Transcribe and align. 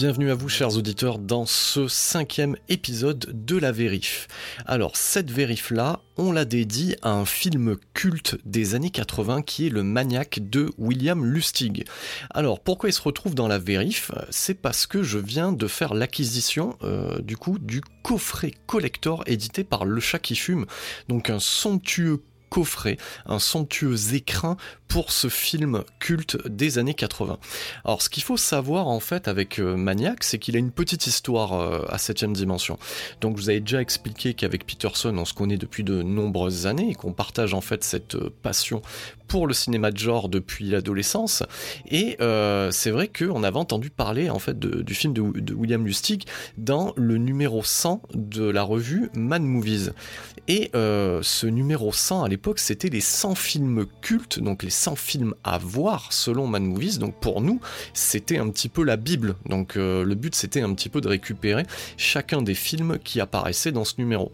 Bienvenue 0.00 0.30
à 0.30 0.34
vous 0.34 0.48
chers 0.48 0.78
auditeurs 0.78 1.18
dans 1.18 1.44
ce 1.44 1.86
cinquième 1.86 2.56
épisode 2.70 3.26
de 3.34 3.58
la 3.58 3.70
vérif. 3.70 4.28
Alors 4.64 4.96
cette 4.96 5.30
vérif 5.30 5.70
là, 5.70 6.00
on 6.16 6.32
la 6.32 6.46
dédie 6.46 6.96
à 7.02 7.10
un 7.10 7.26
film 7.26 7.76
culte 7.92 8.38
des 8.46 8.74
années 8.74 8.88
80 8.88 9.42
qui 9.42 9.66
est 9.66 9.68
Le 9.68 9.82
Maniaque 9.82 10.38
de 10.40 10.70
William 10.78 11.26
Lustig. 11.26 11.84
Alors 12.30 12.60
pourquoi 12.60 12.88
il 12.88 12.94
se 12.94 13.02
retrouve 13.02 13.34
dans 13.34 13.46
la 13.46 13.58
vérif? 13.58 14.10
C'est 14.30 14.54
parce 14.54 14.86
que 14.86 15.02
je 15.02 15.18
viens 15.18 15.52
de 15.52 15.66
faire 15.66 15.92
l'acquisition 15.92 16.78
euh, 16.82 17.20
du 17.20 17.36
coup 17.36 17.58
du 17.58 17.82
coffret 18.02 18.54
collector 18.66 19.22
édité 19.26 19.64
par 19.64 19.84
Le 19.84 20.00
Chat 20.00 20.20
qui 20.20 20.34
fume, 20.34 20.64
donc 21.08 21.28
un 21.28 21.40
somptueux 21.40 22.22
coffret, 22.50 22.98
un 23.26 23.38
somptueux 23.38 24.14
écrin 24.14 24.56
pour 24.90 25.12
ce 25.12 25.28
film 25.28 25.84
culte 26.00 26.36
des 26.48 26.78
années 26.78 26.94
80. 26.94 27.38
Alors 27.84 28.02
ce 28.02 28.10
qu'il 28.10 28.24
faut 28.24 28.36
savoir 28.36 28.88
en 28.88 28.98
fait 28.98 29.28
avec 29.28 29.60
euh, 29.60 29.76
Maniac, 29.76 30.24
c'est 30.24 30.38
qu'il 30.38 30.56
a 30.56 30.58
une 30.58 30.72
petite 30.72 31.06
histoire 31.06 31.52
euh, 31.52 31.84
à 31.88 31.96
7 31.96 32.24
dimension. 32.32 32.76
Donc 33.20 33.36
je 33.36 33.42
vous 33.42 33.50
avais 33.50 33.60
déjà 33.60 33.80
expliqué 33.80 34.34
qu'avec 34.34 34.66
Peterson 34.66 35.16
on 35.16 35.24
se 35.24 35.32
connaît 35.32 35.58
depuis 35.58 35.84
de 35.84 36.02
nombreuses 36.02 36.66
années 36.66 36.90
et 36.90 36.94
qu'on 36.94 37.12
partage 37.12 37.54
en 37.54 37.60
fait 37.60 37.84
cette 37.84 38.16
euh, 38.16 38.34
passion 38.42 38.82
pour 39.28 39.46
le 39.46 39.54
cinéma 39.54 39.92
de 39.92 39.96
genre 39.96 40.28
depuis 40.28 40.68
l'adolescence. 40.68 41.44
Et 41.88 42.16
c'est 42.72 42.90
vrai 42.90 43.06
qu'on 43.06 43.44
avait 43.44 43.58
entendu 43.58 43.88
parler 43.88 44.28
en 44.28 44.40
fait 44.40 44.58
du 44.58 44.92
film 44.92 45.12
de, 45.12 45.54
William 45.54 45.86
Lustig 45.86 46.24
dans 46.58 46.92
le 46.96 47.16
numéro 47.16 47.62
100 47.62 48.02
de 48.12 48.42
la 48.42 48.64
revue 48.64 49.08
Mad 49.14 49.42
Movies. 49.42 49.92
Et 50.48 50.72
ce 50.74 51.46
numéro 51.46 51.92
100 51.92 52.24
à 52.24 52.28
l'époque 52.28 52.39
c'était 52.56 52.88
les 52.88 53.00
100 53.00 53.34
films 53.34 53.86
cultes, 54.00 54.40
donc 54.40 54.62
les 54.62 54.70
100 54.70 54.96
films 54.96 55.34
à 55.44 55.58
voir 55.58 56.12
selon 56.12 56.46
Man 56.46 56.64
Movies. 56.64 56.98
Donc 56.98 57.14
pour 57.20 57.40
nous, 57.40 57.60
c'était 57.94 58.38
un 58.38 58.48
petit 58.50 58.68
peu 58.68 58.82
la 58.84 58.96
Bible. 58.96 59.36
Donc 59.46 59.76
euh, 59.76 60.04
le 60.04 60.14
but 60.14 60.34
c'était 60.34 60.60
un 60.60 60.72
petit 60.74 60.88
peu 60.88 61.00
de 61.00 61.08
récupérer 61.08 61.64
chacun 61.96 62.42
des 62.42 62.54
films 62.54 62.98
qui 62.98 63.20
apparaissaient 63.20 63.72
dans 63.72 63.84
ce 63.84 63.94
numéro. 63.98 64.32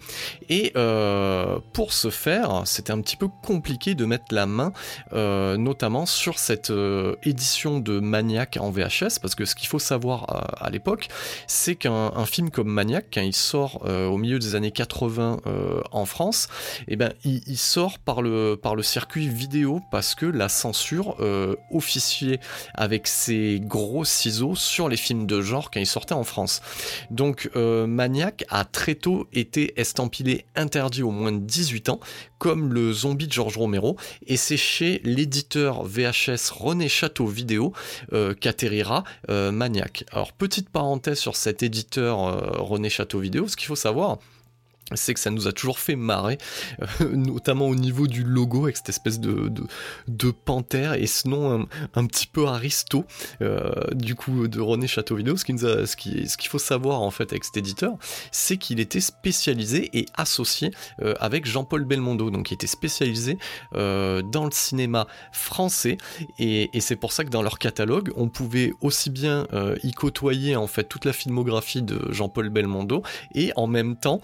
Et 0.49 0.72
euh, 0.77 1.59
pour 1.72 1.93
ce 1.93 2.11
faire, 2.11 2.62
c'était 2.65 2.93
un 2.93 3.00
petit 3.00 3.16
peu 3.16 3.28
compliqué 3.43 3.95
de 3.95 4.05
mettre 4.05 4.27
la 4.31 4.47
main, 4.47 4.72
euh, 5.12 5.56
notamment 5.56 6.06
sur 6.06 6.39
cette 6.39 6.72
édition 7.22 7.81
de 7.81 8.00
Maniac 8.00 8.59
en 8.61 8.71
VHS, 8.71 9.19
parce 9.21 9.34
que 9.34 9.45
ce 9.45 9.55
qu'il 9.55 9.69
faut 9.69 9.78
savoir 9.78 10.62
à, 10.62 10.71
l'époque, 10.71 11.09
c'est 11.47 11.75
qu'un 11.75 12.27
film 12.27 12.50
comme 12.50 12.69
Maniac, 12.69 13.06
quand 13.12 13.21
il 13.21 13.34
sort 13.34 13.84
au 13.84 14.16
milieu 14.19 14.39
des 14.39 14.55
années 14.55 14.71
80 14.71 15.39
en 15.91 16.05
France, 16.06 16.49
eh 16.89 16.97
ben 16.97 17.12
il, 17.25 17.56
sort 17.56 17.96
par 18.05 18.23
le, 18.23 18.57
par 18.61 18.75
le 18.75 18.83
circuit 18.83 19.29
vidéo 19.29 19.81
parce 19.91 20.15
que 20.15 20.27
la 20.27 20.49
censure 20.49 21.17
euh, 21.21 21.57
officiait 21.71 22.41
avec 22.75 23.07
ses 23.07 23.61
gros 23.62 24.05
ciseaux 24.05 24.55
sur 24.55 24.89
les 24.89 24.97
films 24.97 25.27
de 25.27 25.41
genre 25.41 25.71
quand 25.71 25.81
ils 25.81 25.87
sortaient 25.87 26.15
en 26.15 26.25
France. 26.25 26.62
Donc 27.11 27.51
euh, 27.57 27.87
Maniac 27.87 28.45
a 28.49 28.65
très 28.65 28.95
tôt 28.95 29.27
été 29.33 29.79
estampillé 29.81 30.47
interdit 30.55 31.03
au 31.03 31.11
moins 31.11 31.33
de 31.33 31.39
18 31.39 31.89
ans, 31.89 32.01
comme 32.39 32.73
le 32.73 32.93
zombie 32.93 33.27
de 33.27 33.33
George 33.33 33.57
Romero, 33.57 33.97
et 34.27 34.37
c'est 34.37 34.57
chez 34.57 35.01
l'éditeur 35.05 35.84
VHS 35.84 36.51
René 36.53 36.89
Château 36.89 37.27
Vidéo 37.27 37.73
euh, 38.13 38.34
qu'atterrira 38.34 39.05
Maniac. 39.28 40.05
Alors 40.13 40.33
petite 40.33 40.71
parenthèse 40.71 41.19
sur 41.19 41.37
cet 41.37 41.63
éditeur 41.63 42.19
René 42.65 42.91
Château 42.91 43.19
Vidéo, 43.19 43.49
ce 43.49 43.57
qu'il 43.57 43.67
faut 43.67 43.77
savoir, 43.77 44.19
c'est 44.95 45.15
que 45.15 45.21
ça 45.21 45.31
nous 45.31 45.49
a 45.49 45.53
toujours 45.53 45.81
fait 45.81 45.97
marrer, 45.97 46.39
euh, 46.81 47.09
notamment 47.13 47.67
au 47.67 47.75
niveau 47.75 48.07
du 48.07 48.23
logo 48.23 48.65
avec 48.65 48.77
cette 48.77 48.89
espèce 48.89 49.19
de, 49.19 49.53
de, 50.07 50.31
panthère 50.31 50.95
et 50.95 51.07
ce 51.07 51.29
nom 51.29 51.67
un, 51.95 52.07
petit 52.07 52.27
peu 52.27 52.47
aristo 52.47 53.05
euh, 53.41 53.73
du 53.95 54.15
coup 54.15 54.47
de 54.47 54.61
René 54.61 54.87
Château-Vidéo. 54.87 55.37
Ce 55.37 55.45
qu'il 55.45 55.59
ce 55.59 55.97
qui, 55.97 56.29
ce 56.29 56.37
qu'il 56.37 56.49
faut 56.49 56.59
savoir 56.59 57.03
en 57.03 57.11
fait 57.11 57.33
avec 57.33 57.45
cet 57.45 57.57
éditeur, 57.57 57.95
c'est 58.31 58.59
qu'il 58.59 58.79
était 58.79 59.01
spécialisé 59.01 59.91
et 59.93 60.07
associé 60.15 60.71
euh, 61.03 61.15
avec 61.19 61.47
Jean-Paul 61.47 61.85
Belmondo, 61.85 62.31
donc 62.31 62.51
il 62.51 62.55
était 62.55 62.67
spécialisé 62.67 63.39
dans 63.73 64.45
le 64.45 64.51
cinéma 64.51 65.07
français 65.33 65.99
et, 66.39 66.71
et 66.73 66.81
c'est 66.81 66.97
pour 66.97 67.13
ça 67.13 67.25
que 67.25 67.31
dans 67.31 67.43
leur 67.43 67.59
catalogue, 67.59 68.13
on 68.17 68.29
pouvait 68.29 68.73
aussi 68.81 69.11
bien 69.11 69.47
y 69.83 69.93
côtoyer 69.93 70.57
en 70.57 70.67
fait 70.67 70.85
toute 70.85 71.05
la 71.05 71.13
filmographie 71.13 71.83
de 71.83 72.01
Jean-Paul 72.11 72.51
Belmondo 72.51 73.03
et 73.35 73.53
en 73.57 73.67
même 73.67 73.97
temps 73.97 74.21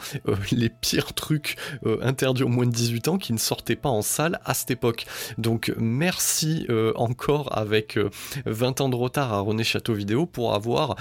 les 0.57 0.69
pires 0.69 1.13
trucs 1.15 1.57
euh, 1.87 1.99
interdits 2.03 2.43
aux 2.43 2.49
moins 2.49 2.67
de 2.67 2.73
18 2.73 3.09
ans 3.09 3.19
qui 3.19 3.33
ne 3.33 3.39
sortaient 3.39 3.77
pas 3.77 3.89
en 3.89 4.03
salle 4.03 4.41
à 4.45 4.55
cette 4.55 4.71
époque. 4.71 5.07
Donc 5.39 5.73
merci 5.79 6.67
euh, 6.69 6.93
encore 6.97 7.57
avec 7.57 7.99
20 8.47 8.81
euh, 8.81 8.85
ans 8.85 8.89
de 8.89 8.97
retard 8.97 9.33
à 9.33 9.41
René 9.41 9.65
Château 9.65 9.95
Vidéo 9.95 10.27
pour 10.27 10.55
avoir 10.55 10.97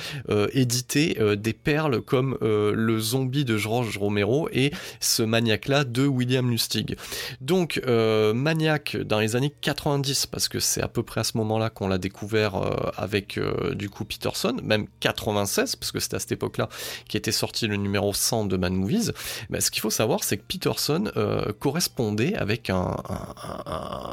édité 0.53 1.17
des 1.37 1.53
perles 1.53 2.01
comme 2.01 2.37
le 2.41 2.99
zombie 2.99 3.45
de 3.45 3.57
George 3.57 3.97
Romero 3.97 4.49
et 4.51 4.71
ce 4.99 5.23
maniaque 5.23 5.67
là 5.67 5.83
de 5.83 6.05
William 6.05 6.49
Lustig. 6.49 6.95
Donc 7.39 7.81
maniaque 7.85 8.97
dans 8.97 9.19
les 9.19 9.35
années 9.35 9.53
90 9.61 10.27
parce 10.27 10.47
que 10.47 10.59
c'est 10.59 10.81
à 10.81 10.87
peu 10.87 11.03
près 11.03 11.21
à 11.21 11.23
ce 11.23 11.37
moment-là 11.37 11.69
qu'on 11.69 11.87
l'a 11.87 11.97
découvert 11.97 12.53
avec 12.97 13.39
du 13.73 13.89
coup 13.89 14.05
Peterson, 14.05 14.55
même 14.63 14.87
96 14.99 15.75
parce 15.75 15.91
que 15.91 15.99
c'était 15.99 16.15
à 16.15 16.19
cette 16.19 16.33
époque-là 16.33 16.69
qui 17.07 17.17
était 17.17 17.31
sorti 17.31 17.67
le 17.67 17.75
numéro 17.75 18.13
100 18.13 18.45
de 18.45 18.57
Man 18.57 18.75
Movies. 18.75 19.11
Bah, 19.49 19.61
Ce 19.61 19.71
qu'il 19.71 19.81
faut 19.81 19.89
savoir, 19.89 20.23
c'est 20.23 20.37
que 20.37 20.43
Peterson 20.47 21.11
correspondait 21.59 22.35
avec 22.35 22.69
un, 22.69 22.95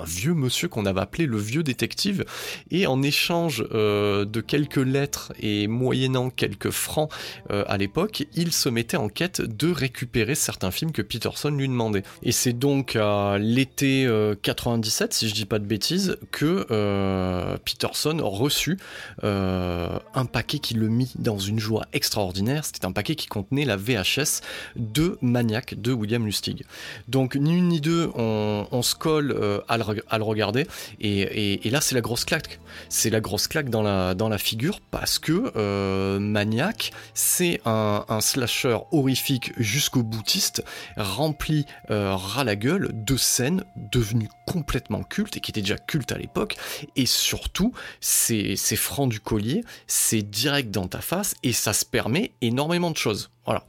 vieux 0.07 0.35
monsieur 0.35 0.69
qu'on 0.69 0.87
avait 0.87 1.01
appelé 1.01 1.27
le 1.27 1.39
vieux 1.39 1.63
détective, 1.63 2.25
et 2.71 2.87
en 2.87 3.03
échange 3.03 3.65
de 3.69 4.41
quelques 4.41 4.77
lettres 4.77 5.33
et 5.41 5.67
moyennant 5.67 6.31
quelques 6.31 6.71
francs 6.71 7.11
à 7.51 7.77
l'époque, 7.77 8.25
il 8.35 8.53
se 8.53 8.69
mettait 8.69 8.97
en 8.97 9.09
quête 9.09 9.41
de 9.41 9.71
récupérer 9.71 10.35
certains 10.35 10.71
films 10.71 10.93
que 10.93 11.03
Peterson 11.03 11.51
lui 11.51 11.69
demandait. 11.69 12.03
Et 12.23 12.33
c'est 12.33 12.53
donc 12.53 12.97
à 12.97 13.39
l'été 13.39 14.09
97, 14.43 15.13
si 15.13 15.29
je 15.29 15.35
dis 15.35 15.47
pas 15.47 15.59
de 15.59 15.67
bêtises, 15.67 16.17
que 16.31 17.59
Peterson 17.65 18.19
reçu 18.23 18.79
un 19.23 20.27
paquet 20.31 20.59
qui 20.59 20.75
le 20.75 20.89
mit 20.89 21.13
dans 21.19 21.39
une 21.39 21.59
joie 21.59 21.87
extraordinaire. 21.93 22.65
C'était 22.65 22.87
un 22.87 22.93
paquet 22.93 23.15
qui 23.15 23.27
contenait 23.27 23.65
la 23.65 23.77
VHS 23.77 24.41
de 24.77 25.18
Maniac 25.23 25.75
de 25.81 25.93
William 25.93 26.25
Lustig. 26.25 26.65
Donc 27.09 27.37
ni 27.37 27.57
une 27.57 27.69
ni 27.69 27.81
deux, 27.81 28.11
on, 28.15 28.83
se 28.83 28.95
colle 28.95 29.33
euh, 29.33 29.61
à, 29.69 29.77
le, 29.77 30.25
regarder. 30.25 30.67
Et, 31.01 31.71
là, 31.71 31.81
c'est 31.81 31.95
la 31.95 32.01
grosse 32.01 32.25
claque. 32.25 32.61
C'est 32.89 33.11
la 33.11 33.21
grosse 33.21 33.49
claque 33.49 33.71
dans 33.71 33.83
la, 33.83 34.39
figure 34.39 34.81
parce 34.91 35.19
que 35.19 35.53
euh, 35.57 36.21
Maniac, 36.21 36.93
c'est 37.15 37.61
un, 37.65 38.05
slasher 38.21 38.79
horrifique 38.93 39.53
jusqu'au 39.57 40.03
boutiste, 40.03 40.65
rempli 40.97 41.67
euh, 41.91 42.15
ras 42.15 42.45
la 42.45 42.57
gueule 42.57 42.91
de 42.93 43.17
scènes 43.17 43.65
devenues 43.93 44.29
complètement 44.47 45.03
cultes 45.03 45.37
et 45.37 45.41
qui 45.41 45.51
étaient 45.51 45.61
déjà 45.61 45.77
cultes 45.77 46.13
à 46.13 46.19
l'époque. 46.19 46.57
Et 46.97 47.07
surtout, 47.07 47.73
c'est 48.01 48.57
franc 48.77 49.07
du 49.07 49.21
collier, 49.21 49.65
c'est 49.87 50.23
direct 50.23 50.71
dans 50.71 50.87
ta 50.87 51.01
face 51.01 51.35
et 51.43 51.53
ça 51.53 51.73
se 51.73 51.85
permet 51.85 52.33
énormément 52.41 52.91
de 52.91 52.97
choses. 52.97 53.31
Voilà. 53.49 53.65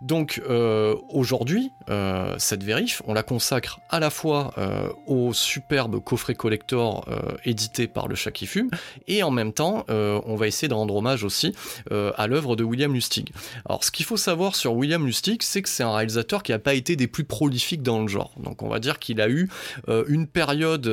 Donc 0.00 0.42
euh, 0.50 0.96
aujourd'hui, 1.08 1.70
euh, 1.90 2.34
cette 2.38 2.64
vérif, 2.64 3.02
on 3.06 3.14
la 3.14 3.22
consacre 3.22 3.78
à 3.88 4.00
la 4.00 4.10
fois 4.10 4.52
euh, 4.58 4.88
au 5.06 5.32
superbe 5.32 6.02
coffret 6.02 6.34
collector 6.34 7.06
édité 7.44 7.86
par 7.86 8.08
le 8.08 8.16
chat 8.16 8.32
qui 8.32 8.46
fume, 8.46 8.70
et 9.06 9.22
en 9.22 9.30
même 9.30 9.52
temps, 9.52 9.84
on 9.88 10.34
va 10.34 10.48
essayer 10.48 10.66
de 10.66 10.74
rendre 10.74 10.96
hommage 10.96 11.22
aussi 11.22 11.54
à 11.90 12.26
l'œuvre 12.26 12.56
de 12.56 12.64
William 12.64 12.92
Lustig. 12.92 13.32
Alors, 13.66 13.84
ce 13.84 13.90
qu'il 13.90 14.06
faut 14.06 14.16
savoir 14.16 14.56
sur 14.56 14.74
William 14.74 15.04
Lustig, 15.04 15.42
c'est 15.42 15.62
que 15.62 15.68
c'est 15.68 15.82
un 15.82 15.94
réalisateur 15.94 16.42
qui 16.42 16.52
n'a 16.52 16.58
pas 16.58 16.74
été 16.74 16.96
des 16.96 17.06
plus 17.06 17.24
prolifiques 17.24 17.82
dans 17.82 18.00
le 18.00 18.08
genre. 18.08 18.32
Donc, 18.38 18.62
on 18.62 18.68
va 18.68 18.78
dire 18.78 18.98
qu'il 18.98 19.20
a 19.20 19.28
eu 19.28 19.48
une 20.08 20.26
période 20.26 20.88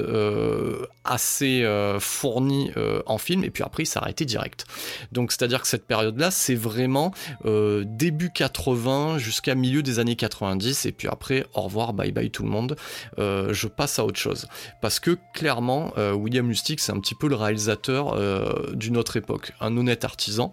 assez 1.03 1.65
fournie 1.99 2.71
en 3.05 3.17
film, 3.17 3.43
et 3.43 3.49
puis 3.49 3.63
après, 3.63 3.83
il 3.83 3.87
s'est 3.87 3.99
arrêté 3.99 4.25
direct. 4.25 4.65
Donc, 5.11 5.31
c'est-à-dire 5.31 5.61
que 5.61 5.67
cette 5.67 5.87
période-là, 5.87 6.31
c'est 6.31 6.55
vraiment 6.55 7.11
début 7.45 8.18
80 8.27 9.17
jusqu'à 9.17 9.55
milieu 9.55 9.81
des 9.81 9.99
années 9.99 10.15
90 10.15 10.85
et 10.85 10.91
puis 10.91 11.07
après 11.07 11.45
au 11.53 11.61
revoir 11.61 11.93
bye 11.93 12.11
bye 12.11 12.29
tout 12.29 12.43
le 12.43 12.49
monde. 12.49 12.75
Euh, 13.17 13.53
je 13.53 13.67
passe 13.67 13.99
à 13.99 14.05
autre 14.05 14.19
chose. 14.19 14.47
Parce 14.81 14.99
que 14.99 15.17
clairement 15.33 15.93
euh, 15.97 16.13
William 16.13 16.47
Lustig 16.47 16.79
c'est 16.79 16.91
un 16.91 16.99
petit 16.99 17.15
peu 17.15 17.27
le 17.27 17.35
réalisateur 17.35 18.13
euh, 18.13 18.71
d'une 18.73 18.97
autre 18.97 19.17
époque 19.17 19.53
un 19.61 19.77
honnête 19.77 20.03
artisan. 20.03 20.51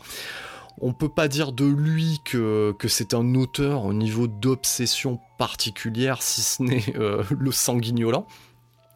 On 0.78 0.92
peut 0.92 1.08
pas 1.08 1.26
dire 1.26 1.52
de 1.52 1.64
lui 1.64 2.20
que, 2.24 2.74
que 2.78 2.86
c'est 2.86 3.14
un 3.14 3.34
auteur 3.34 3.86
au 3.86 3.94
niveau 3.94 4.26
d'obsession 4.26 5.18
particulière 5.38 6.22
si 6.22 6.42
ce 6.42 6.62
n'est 6.62 6.84
le 6.94 7.50
sanguignolant 7.50 8.26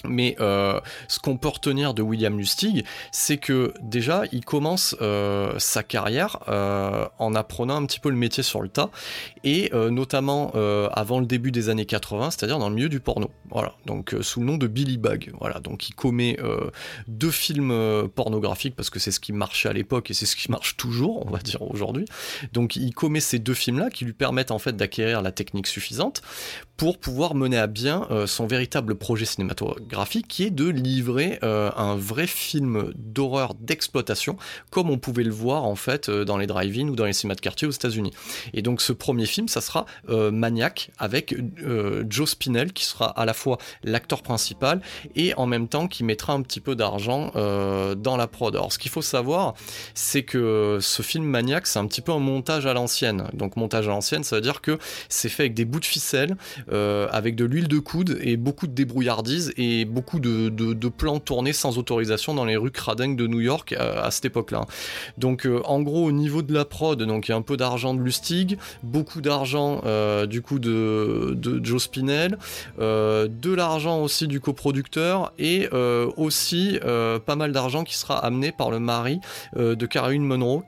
mais 0.04 0.36
euh, 0.40 0.80
ce 1.08 1.18
qu'on 1.18 1.36
peut 1.36 1.48
retenir 1.48 1.94
de 1.94 2.02
William 2.02 2.36
Lustig, 2.38 2.84
c'est 3.12 3.38
que 3.38 3.74
déjà, 3.82 4.22
il 4.32 4.44
commence 4.44 4.96
euh, 5.00 5.58
sa 5.58 5.82
carrière 5.82 6.38
euh, 6.48 7.06
en 7.18 7.34
apprenant 7.34 7.76
un 7.76 7.86
petit 7.86 8.00
peu 8.00 8.10
le 8.10 8.16
métier 8.16 8.42
sur 8.42 8.62
le 8.62 8.68
tas, 8.68 8.90
et 9.44 9.70
notamment 9.72 10.52
avant 10.92 11.20
le 11.20 11.26
début 11.26 11.50
des 11.50 11.68
années 11.68 11.86
80, 11.86 12.30
c'est-à-dire 12.30 12.58
dans 12.58 12.68
le 12.68 12.74
milieu 12.74 12.88
du 12.88 13.00
porno. 13.00 13.30
Voilà, 13.50 13.74
donc 13.86 14.14
sous 14.20 14.40
le 14.40 14.46
nom 14.46 14.56
de 14.56 14.66
Billy 14.66 14.98
Bug. 14.98 15.32
Voilà, 15.40 15.60
donc 15.60 15.88
il 15.88 15.94
commet 15.94 16.36
deux 17.08 17.30
films 17.30 18.08
pornographiques 18.14 18.76
parce 18.76 18.90
que 18.90 18.98
c'est 18.98 19.10
ce 19.10 19.20
qui 19.20 19.32
marchait 19.32 19.68
à 19.68 19.72
l'époque 19.72 20.10
et 20.10 20.14
c'est 20.14 20.26
ce 20.26 20.36
qui 20.36 20.50
marche 20.50 20.76
toujours, 20.76 21.26
on 21.26 21.30
va 21.30 21.38
dire 21.38 21.62
aujourd'hui. 21.62 22.04
Donc 22.52 22.76
il 22.76 22.92
commet 22.94 23.20
ces 23.20 23.38
deux 23.38 23.54
films-là 23.54 23.90
qui 23.90 24.04
lui 24.04 24.12
permettent 24.12 24.50
en 24.50 24.58
fait 24.58 24.76
d'acquérir 24.76 25.22
la 25.22 25.32
technique 25.32 25.66
suffisante 25.66 26.22
pour 26.80 26.96
pouvoir 26.96 27.34
mener 27.34 27.58
à 27.58 27.66
bien 27.66 28.08
son 28.26 28.46
véritable 28.46 28.94
projet 28.94 29.26
cinématographique 29.26 29.86
graphique 29.86 30.28
qui 30.28 30.44
est 30.44 30.50
de 30.50 30.66
livrer 30.66 31.38
euh, 31.42 31.70
un 31.76 31.94
vrai 31.94 32.26
film 32.26 32.94
d'horreur 32.96 33.52
d'exploitation 33.52 34.38
comme 34.70 34.88
on 34.88 34.96
pouvait 34.96 35.24
le 35.24 35.30
voir 35.30 35.64
en 35.64 35.74
fait 35.74 36.08
euh, 36.08 36.24
dans 36.24 36.38
les 36.38 36.46
drive-in 36.46 36.88
ou 36.88 36.96
dans 36.96 37.04
les 37.04 37.12
cinémas 37.12 37.34
de 37.34 37.42
quartier 37.42 37.68
aux 37.68 37.70
États-Unis. 37.70 38.12
Et 38.54 38.62
donc 38.62 38.80
ce 38.80 38.94
premier 38.94 39.26
film, 39.26 39.46
ça 39.46 39.60
sera 39.60 39.84
euh, 40.08 40.30
Maniac 40.30 40.90
avec 40.98 41.34
Joe 42.08 42.30
Spinell 42.30 42.72
qui 42.72 42.84
sera 42.84 43.08
à 43.08 43.26
la 43.26 43.34
fois 43.34 43.58
l'acteur 43.84 44.22
principal 44.22 44.80
et 45.14 45.34
en 45.34 45.44
même 45.44 45.68
temps 45.68 45.86
qui 45.86 46.02
mettra 46.02 46.32
un 46.32 46.40
petit 46.40 46.60
peu 46.60 46.74
d'argent 46.74 47.30
dans 47.34 48.16
la 48.16 48.26
prod. 48.26 48.54
Alors 48.56 48.72
ce 48.72 48.78
qu'il 48.78 48.90
faut 48.90 49.02
savoir, 49.02 49.52
c'est 49.94 50.22
que 50.22 50.78
ce 50.80 51.02
film 51.02 51.24
Maniac, 51.24 51.66
c'est 51.66 51.78
un 51.78 51.86
petit 51.86 52.00
peu 52.00 52.12
un 52.12 52.18
montage 52.18 52.64
à 52.64 52.72
l'ancienne. 52.72 53.28
Donc 53.34 53.56
montage 53.56 53.86
à 53.86 53.90
l'ancienne, 53.90 54.24
ça 54.24 54.36
veut 54.36 54.42
dire 54.42 54.62
que 54.62 54.78
c'est 55.10 55.28
fait 55.28 55.44
avec 55.44 55.54
des 55.54 55.64
bouts 55.64 55.80
de 55.80 55.84
ficelle, 55.84 56.36
avec 56.70 57.36
de 57.36 57.44
l'huile 57.44 57.68
de 57.68 57.78
coude 57.78 58.18
et 58.22 58.36
beaucoup 58.36 58.66
de 58.66 58.72
débrouillardise 58.72 59.52
et 59.56 59.84
beaucoup 59.84 60.20
de, 60.20 60.88
plans 60.88 61.20
tournés 61.20 61.52
sans 61.52 61.78
autorisation 61.78 62.34
dans 62.34 62.44
les 62.44 62.56
rues 62.56 62.70
cradingues 62.70 63.16
de 63.16 63.26
New 63.26 63.40
York 63.40 63.72
euh, 63.72 64.02
à, 64.02 64.10
cette 64.10 64.24
époque-là. 64.24 64.66
Donc 65.18 65.46
euh, 65.46 65.60
en 65.64 65.80
gros 65.82 66.04
au 66.04 66.12
niveau 66.12 66.42
de 66.42 66.52
la 66.52 66.64
prod, 66.64 67.00
donc 67.02 67.28
il 67.28 67.30
y 67.30 67.34
a 67.34 67.36
un 67.36 67.42
peu 67.42 67.56
d'argent 67.56 67.94
de 67.94 68.00
Lustig, 68.00 68.58
beaucoup 68.82 69.20
d'argent 69.20 69.82
euh, 69.84 70.26
du 70.26 70.42
coup 70.42 70.58
de, 70.58 71.38
Joe 71.62 71.82
Spinell, 71.82 72.38
de 72.78 73.54
l'argent 73.54 74.00
aussi 74.02 74.26
du 74.26 74.40
coproducteur 74.40 75.32
et 75.38 75.68
aussi 76.16 76.78
pas 76.82 77.36
mal 77.36 77.52
d'argent 77.52 77.84
qui 77.84 77.96
sera 77.96 78.18
amené 78.24 78.52
par 78.52 78.70
le 78.70 78.78
mari 78.78 79.20
de 79.56 79.86
Caroline 79.86 80.24
Monroe 80.24 80.62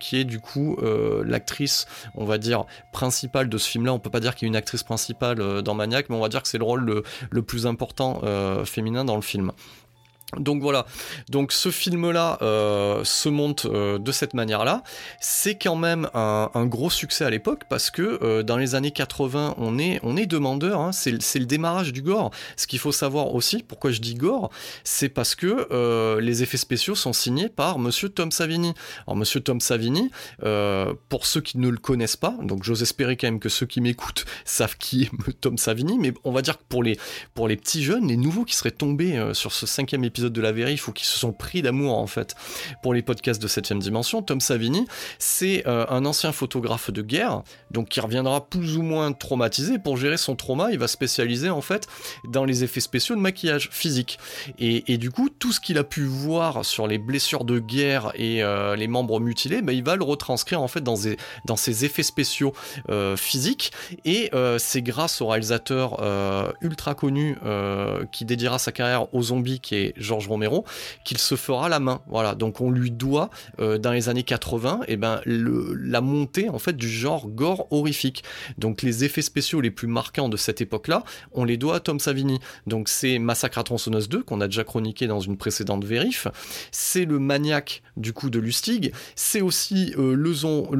qui 0.00 0.16
est 0.16 0.24
du 0.24 0.40
coup 0.40 0.76
l'actrice 1.24 1.86
on 2.14 2.24
va 2.24 2.38
dire 2.38 2.64
principale 2.92 3.48
de 3.48 3.58
ce 3.58 3.68
film 3.68 3.86
là 3.86 3.92
on 3.92 3.98
peut 3.98 4.10
pas 4.10 4.20
dire 4.20 4.34
qu'il 4.34 4.46
y 4.46 4.48
a 4.48 4.50
une 4.50 4.56
actrice 4.56 4.82
principale 4.82 5.40
dans 5.62 5.74
Maniac 5.74 6.08
mais 6.08 6.16
on 6.16 6.20
va 6.20 6.28
dire 6.28 6.42
que 6.42 6.48
c'est 6.48 6.58
le 6.58 6.64
rôle 6.64 7.02
le, 7.30 7.42
plus 7.42 7.66
important 7.66 8.20
féminin 8.64 9.04
dans 9.04 9.16
le 9.16 9.22
film. 9.22 9.52
Donc 10.36 10.60
voilà, 10.60 10.86
donc 11.30 11.52
ce 11.52 11.70
film-là 11.70 12.38
euh, 12.42 13.04
se 13.04 13.28
monte 13.28 13.66
euh, 13.66 13.98
de 13.98 14.10
cette 14.10 14.34
manière-là. 14.34 14.82
C'est 15.20 15.54
quand 15.54 15.76
même 15.76 16.10
un, 16.14 16.66
gros 16.66 16.90
succès 16.90 17.24
à 17.24 17.30
l'époque 17.30 17.62
parce 17.70 17.90
que 17.90 18.18
euh, 18.22 18.42
dans 18.42 18.56
les 18.56 18.74
années 18.74 18.90
80, 18.90 19.54
on 19.58 19.78
est, 19.78 20.26
demandeur, 20.26 20.80
hein. 20.80 20.90
c'est 20.90 21.12
le 21.12 21.46
démarrage 21.46 21.92
du 21.92 22.02
gore. 22.02 22.32
Ce 22.56 22.66
qu'il 22.66 22.80
faut 22.80 22.90
savoir 22.90 23.36
aussi, 23.36 23.62
pourquoi 23.62 23.92
je 23.92 24.00
dis 24.00 24.14
gore, 24.14 24.50
c'est 24.82 25.08
parce 25.08 25.36
que 25.36 26.18
les 26.20 26.42
effets 26.42 26.56
spéciaux 26.56 26.96
sont 26.96 27.12
signés 27.12 27.48
par 27.48 27.78
Monsieur 27.78 28.08
Tom 28.08 28.32
Savini. 28.32 28.74
Alors 29.06 29.16
Monsieur 29.16 29.40
Tom 29.40 29.60
Savini, 29.60 30.10
pour 31.08 31.26
ceux 31.26 31.40
qui 31.40 31.58
ne 31.58 31.68
le 31.68 31.78
connaissent 31.78 32.16
pas, 32.16 32.34
donc 32.42 32.64
j'ose 32.64 32.82
espérer 32.82 33.16
quand 33.16 33.28
même 33.28 33.38
que 33.38 33.48
ceux 33.48 33.66
qui 33.66 33.80
m'écoutent 33.80 34.24
savent 34.44 34.76
qui 34.76 35.04
est 35.04 35.10
Tom 35.40 35.56
Savini, 35.56 35.98
mais 35.98 36.12
on 36.24 36.32
va 36.32 36.42
dire 36.42 36.58
que 36.58 36.64
pour 36.68 36.82
les 36.82 37.56
petits 37.56 37.84
jeunes, 37.84 38.08
les 38.08 38.16
nouveaux 38.16 38.44
qui 38.44 38.56
seraient 38.56 38.72
tombés 38.72 39.30
sur 39.32 39.52
ce 39.52 39.66
cinquième 39.66 40.02
épisode 40.02 40.15
de 40.20 40.40
la 40.40 40.52
vérif 40.52 40.88
ou 40.88 40.92
qui 40.92 41.06
se 41.06 41.18
sont 41.18 41.32
pris 41.32 41.62
d'amour 41.62 41.98
en 41.98 42.06
fait 42.06 42.34
pour 42.82 42.94
les 42.94 43.02
podcasts 43.02 43.40
de 43.40 43.48
7ème 43.48 43.78
dimension, 43.78 44.22
Tom 44.22 44.40
Savini, 44.40 44.86
c'est 45.18 45.66
euh, 45.66 45.86
un 45.88 46.04
ancien 46.04 46.32
photographe 46.32 46.90
de 46.90 47.02
guerre, 47.02 47.42
donc 47.70 47.88
qui 47.88 48.00
reviendra 48.00 48.48
plus 48.48 48.76
ou 48.76 48.82
moins 48.82 49.12
traumatisé. 49.12 49.78
Pour 49.78 49.96
gérer 49.96 50.16
son 50.16 50.36
trauma, 50.36 50.70
il 50.72 50.78
va 50.78 50.88
spécialiser 50.88 51.50
en 51.50 51.60
fait 51.60 51.86
dans 52.28 52.44
les 52.44 52.64
effets 52.64 52.80
spéciaux 52.80 53.14
de 53.14 53.20
maquillage 53.20 53.68
physique. 53.72 54.18
Et, 54.58 54.98
du 54.98 55.10
coup, 55.10 55.28
tout 55.28 55.52
ce 55.52 55.60
qu'il 55.60 55.78
a 55.78 55.84
pu 55.84 56.04
voir 56.04 56.64
sur 56.64 56.86
les 56.86 56.98
blessures 56.98 57.44
de 57.44 57.58
guerre 57.58 58.12
et 58.14 58.42
euh, 58.42 58.76
les 58.76 58.88
membres 58.88 59.20
mutilés, 59.20 59.62
bah, 59.62 59.72
il 59.72 59.84
va 59.84 59.96
le 59.96 60.04
retranscrire 60.04 60.62
en 60.62 60.68
fait 60.68 60.80
dans, 60.80 60.96
dans 61.44 61.56
ses 61.56 61.84
effets 61.84 62.02
spéciaux 62.02 62.52
euh, 62.88 63.16
physiques. 63.16 63.72
Et 64.04 64.30
c'est 64.58 64.82
grâce 64.82 65.20
au 65.20 65.26
réalisateur 65.26 66.00
ultra 66.60 66.94
connu 66.94 67.36
qui 68.12 68.24
dédiera 68.24 68.58
sa 68.58 68.72
carrière 68.72 69.12
aux 69.14 69.22
zombies, 69.22 69.60
qui 69.60 69.74
est 69.74 69.94
George 70.06 70.28
Romero, 70.28 70.64
qu'il 71.04 71.18
se 71.18 71.34
fera 71.34 71.68
la 71.68 71.80
main. 71.80 72.00
Voilà, 72.08 72.34
donc 72.34 72.60
on 72.60 72.70
lui 72.70 72.90
doit 72.90 73.30
euh, 73.60 73.78
dans 73.78 73.92
les 73.92 74.08
années 74.08 74.22
80, 74.22 74.80
et 74.82 74.92
eh 74.92 74.96
ben 74.96 75.20
le, 75.24 75.74
la 75.74 76.00
montée 76.00 76.48
en 76.48 76.58
fait 76.58 76.76
du 76.76 76.88
genre 76.88 77.28
gore 77.28 77.66
horrifique. 77.70 78.24
Donc 78.58 78.82
les 78.82 79.04
effets 79.04 79.22
spéciaux 79.22 79.60
les 79.60 79.70
plus 79.70 79.88
marquants 79.88 80.28
de 80.28 80.36
cette 80.36 80.60
époque-là, 80.60 81.04
on 81.32 81.44
les 81.44 81.56
doit 81.56 81.76
à 81.76 81.80
Tom 81.80 82.00
Savini. 82.00 82.38
Donc 82.66 82.88
c'est 82.88 83.18
Massacre 83.18 83.58
à 83.58 83.64
tronçonneuse 83.64 84.08
2 84.08 84.22
qu'on 84.22 84.40
a 84.40 84.46
déjà 84.46 84.64
chroniqué 84.64 85.06
dans 85.06 85.20
une 85.20 85.36
précédente 85.36 85.84
vérif. 85.84 86.28
C'est 86.70 87.04
le 87.04 87.18
maniaque 87.18 87.82
du 87.96 88.12
coup 88.12 88.30
de 88.30 88.38
Lustig. 88.38 88.92
C'est 89.14 89.40
aussi 89.40 89.94
euh, 89.98 90.14
le, 90.14 90.32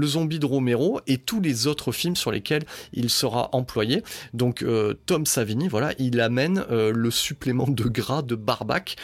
zombie 0.06 0.38
de 0.38 0.46
Romero 0.46 1.00
et 1.06 1.18
tous 1.18 1.40
les 1.40 1.66
autres 1.66 1.92
films 1.92 2.16
sur 2.16 2.30
lesquels 2.30 2.64
il 2.92 3.10
sera 3.10 3.50
employé. 3.52 4.02
Donc 4.34 4.62
euh, 4.62 4.94
Tom 5.06 5.26
Savini, 5.26 5.68
voilà, 5.68 5.92
il 5.98 6.20
amène 6.20 6.64
le 6.70 7.10
supplément 7.10 7.66
de 7.66 7.84
gras 7.84 8.22
de 8.22 8.34
Barbac 8.34 8.96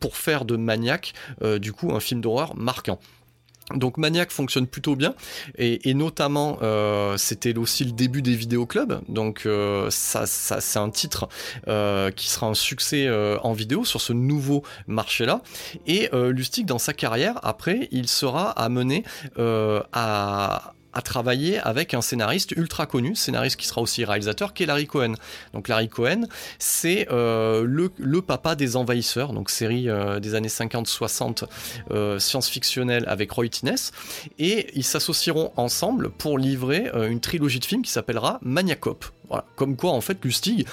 pour 0.00 0.16
faire 0.16 0.44
de 0.44 0.56
Maniac, 0.56 1.14
euh, 1.42 1.58
du 1.58 1.72
coup, 1.72 1.92
un 1.92 2.00
film 2.00 2.20
d'horreur 2.20 2.56
marquant. 2.56 2.98
Donc 3.74 3.98
Maniac 3.98 4.30
fonctionne 4.30 4.68
plutôt 4.68 4.94
bien 4.94 5.12
et, 5.58 5.92
notamment 5.92 6.58
euh, 6.62 7.16
c'était 7.16 7.58
aussi 7.58 7.84
le 7.84 7.90
début 7.90 8.22
des 8.22 8.36
vidéoclubs 8.36 9.00
donc 9.08 9.42
euh, 9.44 9.90
ça, 9.90 10.24
c'est 10.26 10.78
un 10.78 10.90
titre 10.90 11.28
euh, 11.66 12.12
qui 12.12 12.28
sera 12.28 12.46
un 12.46 12.54
succès 12.54 13.10
en 13.42 13.52
vidéo 13.54 13.84
sur 13.84 14.00
ce 14.00 14.12
nouveau 14.12 14.62
marché 14.86 15.26
là 15.26 15.42
et 15.88 16.08
Lustig 16.12 16.64
dans 16.64 16.78
sa 16.78 16.92
carrière 16.92 17.40
après 17.42 17.88
il 17.90 18.06
sera 18.06 18.50
amené 18.50 19.02
à 19.36 20.75
à 20.96 21.02
travailler 21.02 21.58
avec 21.58 21.92
un 21.92 22.00
scénariste 22.00 22.52
ultra 22.52 22.86
connu, 22.86 23.14
scénariste 23.14 23.56
qui 23.56 23.66
sera 23.66 23.82
aussi 23.82 24.02
réalisateur, 24.06 24.54
qui 24.54 24.62
est 24.62 24.66
Larry 24.66 24.86
Cohen. 24.86 25.12
Donc 25.52 25.68
Larry 25.68 25.90
Cohen, 25.90 26.22
c'est 26.58 27.06
euh, 27.12 27.64
le, 27.66 28.22
papa 28.22 28.54
des 28.54 28.76
Envahisseurs, 28.76 29.34
donc 29.34 29.50
série 29.50 29.90
euh, 29.90 30.20
des 30.20 30.34
années 30.34 30.48
50-60 30.48 31.44
euh, 31.90 32.18
science-fictionnelle 32.18 33.04
avec 33.08 33.30
Roy 33.30 33.48
Tines, 33.48 33.76
et 34.38 34.70
ils 34.74 34.84
s'associeront 34.84 35.52
ensemble 35.56 36.08
pour 36.08 36.38
livrer 36.38 36.90
une 36.94 37.20
trilogie 37.20 37.60
de 37.60 37.66
films 37.66 37.82
qui 37.82 37.90
s'appellera 37.90 38.38
Maniacop. 38.40 39.04
Comme 39.56 39.76
quoi, 39.76 39.90
en 39.90 40.00
fait, 40.00 40.24
Lustig, 40.24 40.66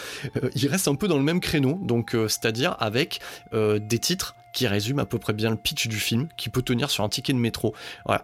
il 0.56 0.68
reste 0.68 0.88
un 0.88 0.96
peu 0.96 1.10
dans 1.10 1.18
le 1.18 1.24
même 1.24 1.42
créneau, 1.42 1.80
donc 1.84 2.15
c'est-à-dire 2.27 2.77
avec 2.80 3.20
des 3.51 4.00
titres 4.00 4.36
qui 4.53 4.68
résument 4.68 5.01
à 5.01 5.06
peu 5.06 5.18
près 5.18 5.34
bien 5.34 5.50
le 5.50 5.58
pitch 5.58 5.88
du 5.88 5.98
film, 5.98 6.30
qui 6.38 6.50
peut 6.50 6.62
tenir 6.62 6.89
sur 6.92 7.03
un 7.03 7.10
ticket 7.10 7.34
de 7.34 7.39
métro. 7.39 7.74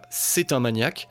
C'est 0.08 0.52
un 0.52 0.60
maniaque, 0.60 1.08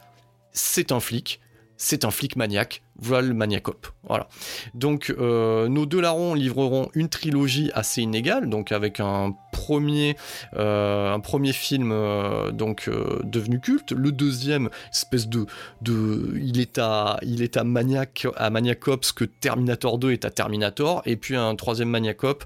c'est 0.51 0.91
un 0.91 0.99
flic, 0.99 1.39
c'est 1.81 2.03
un 2.03 2.11
flic 2.11 2.35
maniaque, 2.35 2.83
voilà 2.97 3.25
le 3.27 3.33
maniacop. 3.33 3.87
Voilà. 4.03 4.27
Donc 4.73 5.15
euh, 5.17 5.69
nos 5.69 5.85
deux 5.85 6.01
larrons 6.01 6.33
livreront 6.33 6.89
une 6.93 7.07
trilogie 7.07 7.71
assez 7.73 8.01
inégale, 8.01 8.49
donc 8.49 8.73
avec 8.73 8.99
un 8.99 9.33
premier, 9.53 10.17
euh, 10.57 11.17
film 11.53 11.91
euh, 11.91 12.51
donc 12.51 12.89
devenu 13.23 13.61
culte, 13.61 13.93
le 13.93 14.11
deuxième 14.11 14.69
espèce 14.91 15.29
de, 15.29 15.45
de 15.81 16.37
il 16.41 16.59
est 16.59 16.77
à 16.77 17.17
il 17.21 17.41
est 17.41 17.55
à 17.55 17.63
maniac 17.63 18.27
à 18.35 18.49
maniacop 18.49 19.05
ce 19.05 19.13
que 19.13 19.23
Terminator 19.23 19.97
2 19.99 20.11
est 20.11 20.25
à 20.25 20.31
Terminator, 20.31 21.01
et 21.05 21.15
puis 21.15 21.37
un 21.37 21.55
troisième 21.55 21.89
maniacop 21.89 22.43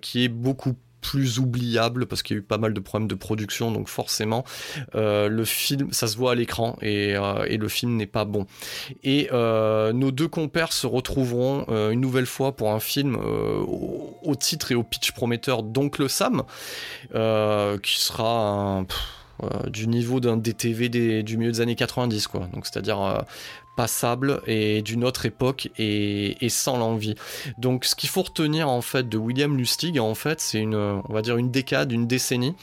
qui 0.00 0.24
est 0.24 0.28
beaucoup 0.28 0.74
plus 1.04 1.38
oubliable 1.38 2.06
parce 2.06 2.22
qu'il 2.22 2.34
y 2.34 2.38
a 2.38 2.40
eu 2.40 2.42
pas 2.42 2.56
mal 2.56 2.72
de 2.72 2.80
problèmes 2.80 3.08
de 3.08 3.14
production, 3.14 3.70
donc 3.70 3.88
forcément 3.88 4.42
euh, 4.94 5.28
le 5.28 5.44
film, 5.44 5.92
ça 5.92 6.08
se 6.08 6.16
voit 6.16 6.32
à 6.32 6.34
l'écran 6.34 6.78
et, 6.80 7.14
euh, 7.14 7.44
le 7.46 7.68
film 7.68 7.96
n'est 7.96 8.06
pas 8.06 8.24
bon. 8.24 8.46
Et 9.02 9.28
euh, 9.30 9.92
nos 9.92 10.10
deux 10.10 10.28
compères 10.28 10.72
se 10.72 10.86
retrouveront 10.86 11.66
une 11.90 12.00
nouvelle 12.00 12.26
fois 12.26 12.56
pour 12.56 12.72
un 12.72 12.80
film 12.80 13.16
au, 13.16 14.34
titre 14.34 14.72
et 14.72 14.74
au 14.74 14.82
pitch 14.82 15.12
prometteur 15.12 15.62
d'Oncle 15.62 16.08
Sam, 16.08 16.42
qui 17.82 17.98
sera 18.00 18.84
du 19.68 19.88
niveau 19.88 20.20
d'un 20.20 20.38
DTV 20.38 20.88
du 21.22 21.36
milieu 21.36 21.52
des 21.52 21.60
années 21.60 21.74
90 21.74 22.28
quoi 22.28 22.48
donc 22.52 22.66
c'est 22.66 22.78
à 22.78 22.82
dire 22.82 23.24
passable 23.76 24.40
et 24.46 24.82
d'une 24.82 25.04
autre 25.04 25.26
époque 25.26 25.70
et, 25.78 26.36
sans 26.48 26.76
l'envie. 26.76 27.14
Donc 27.58 27.84
ce 27.84 27.94
qu'il 27.94 28.08
faut 28.08 28.22
retenir 28.22 28.68
en 28.68 28.82
fait 28.82 29.08
de 29.08 29.18
William 29.18 29.56
Lustig, 29.56 29.98
en 29.98 30.14
fait, 30.14 30.40
c'est 30.40 30.58
une, 30.58 30.74
on 30.74 31.12
va 31.12 31.22
dire 31.22 31.36
une 31.36 31.50
décade, 31.50 31.92
une 31.92 32.06
décennie 32.06 32.54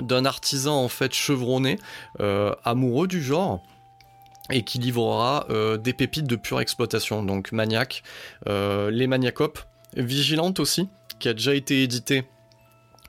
d'un 0.00 0.24
artisan 0.24 0.82
en 0.82 0.88
fait 0.88 1.12
chevronné, 1.12 1.78
euh, 2.20 2.54
amoureux 2.64 3.06
du 3.06 3.22
genre 3.22 3.62
et 4.50 4.62
qui 4.62 4.78
livrera 4.78 5.46
euh, 5.50 5.76
des 5.76 5.92
pépites 5.92 6.26
de 6.26 6.36
pure 6.36 6.60
exploitation. 6.60 7.22
Donc 7.22 7.52
Maniac, 7.52 8.02
euh, 8.48 8.90
les 8.90 9.06
Maniacopes, 9.06 9.60
Vigilante 9.96 10.60
aussi, 10.60 10.88
qui 11.18 11.28
a 11.28 11.34
déjà 11.34 11.54
été 11.54 11.82
édité 11.82 12.24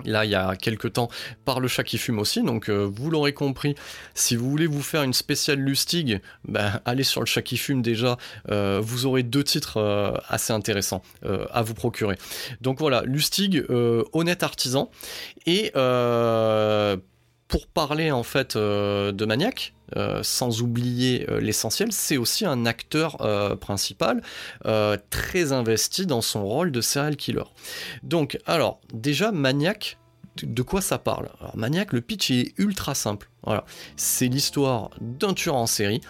là 0.05 0.25
il 0.25 0.31
y 0.31 0.35
a 0.35 0.55
quelques 0.55 0.93
temps 0.93 1.09
par 1.45 1.59
le 1.59 1.67
chat 1.67 1.83
qui 1.83 1.97
fume 1.97 2.19
aussi. 2.19 2.41
Donc 2.41 2.69
euh, 2.69 2.89
vous 2.91 3.09
l'aurez 3.09 3.33
compris. 3.33 3.75
Si 4.13 4.35
vous 4.35 4.49
voulez 4.49 4.67
vous 4.67 4.81
faire 4.81 5.03
une 5.03 5.13
spéciale 5.13 5.59
Lustig 5.59 6.21
ben, 6.45 6.81
allez 6.85 7.03
sur 7.03 7.21
le 7.21 7.25
chat 7.25 7.41
qui 7.41 7.57
fume 7.57 7.81
déjà. 7.81 8.17
Euh, 8.49 8.79
vous 8.81 9.05
aurez 9.05 9.23
deux 9.23 9.43
titres 9.43 9.77
euh, 9.77 10.13
assez 10.27 10.53
intéressants 10.53 11.01
à 11.51 11.61
vous 11.61 11.73
procurer. 11.73 12.17
Donc 12.61 12.79
voilà. 12.79 13.03
Lustig 13.03 13.63
honnête 13.69 14.43
artisan. 14.43 14.89
Et 15.45 15.71
pour 17.47 17.67
parler 17.67 18.11
en 18.11 18.23
fait 18.23 18.57
de 18.57 19.25
Maniac 19.25 19.73
sans 20.21 20.61
oublier 20.61 21.25
l'essentiel, 21.39 21.91
c'est 21.91 22.17
aussi 22.17 22.45
un 22.45 22.65
acteur 22.65 23.17
principal 23.59 24.21
très 25.09 25.51
investi 25.51 26.05
dans 26.05 26.21
son 26.21 26.45
rôle 26.45 26.71
de 26.71 26.81
serial 26.81 27.15
killer. 27.15 27.43
Donc, 28.03 28.37
alors, 28.45 28.79
déjà, 28.93 29.31
Maniac, 29.31 29.97
de 30.41 30.61
quoi 30.61 30.81
ça 30.81 30.97
parle? 30.97 31.29
Alors, 31.39 31.55
Maniac, 31.55 31.93
le 31.93 32.01
pitch 32.01 32.31
est 32.31 32.53
ultra 32.57 32.95
simple. 32.95 33.29
C'est 33.95 34.27
l'histoire 34.27 34.89
d'un 34.99 35.33
tueur 35.33 35.55
en 35.55 35.67
série 35.67 36.01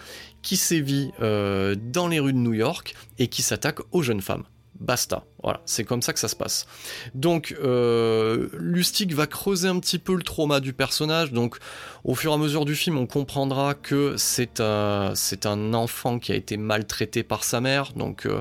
qui 0.42 0.56
sévit 0.56 1.10
dans 1.20 2.08
les 2.08 2.20
rues 2.20 2.32
de 2.32 2.38
New 2.38 2.54
York 2.54 2.94
et 3.18 3.28
qui 3.28 3.42
s'attaque 3.42 3.80
aux 3.92 4.02
jeunes 4.02 4.22
femmes. 4.22 4.44
Basta. 4.80 5.24
Voilà, 5.42 5.60
c'est 5.66 5.84
comme 5.84 6.02
ça 6.02 6.12
que 6.12 6.18
ça 6.18 6.28
se 6.28 6.34
passe. 6.34 6.66
Donc, 7.14 7.54
euh, 7.62 8.48
Lustig 8.54 9.14
va 9.14 9.26
creuser 9.26 9.68
un 9.68 9.78
petit 9.78 9.98
peu 9.98 10.14
le 10.14 10.22
trauma 10.22 10.60
du 10.60 10.72
personnage. 10.72 11.32
Donc, 11.32 11.58
au 12.02 12.14
fur 12.14 12.32
et 12.32 12.34
à 12.34 12.38
mesure 12.38 12.64
du 12.64 12.74
film, 12.74 12.98
on 12.98 13.06
comprendra 13.06 13.74
que 13.74 14.16
c'est 14.16 14.60
un, 14.60 15.12
c'est 15.14 15.46
un 15.46 15.74
enfant 15.74 16.18
qui 16.18 16.32
a 16.32 16.34
été 16.34 16.56
maltraité 16.56 17.22
par 17.22 17.44
sa 17.44 17.60
mère. 17.60 17.92
Donc, 17.94 18.26
euh, 18.26 18.40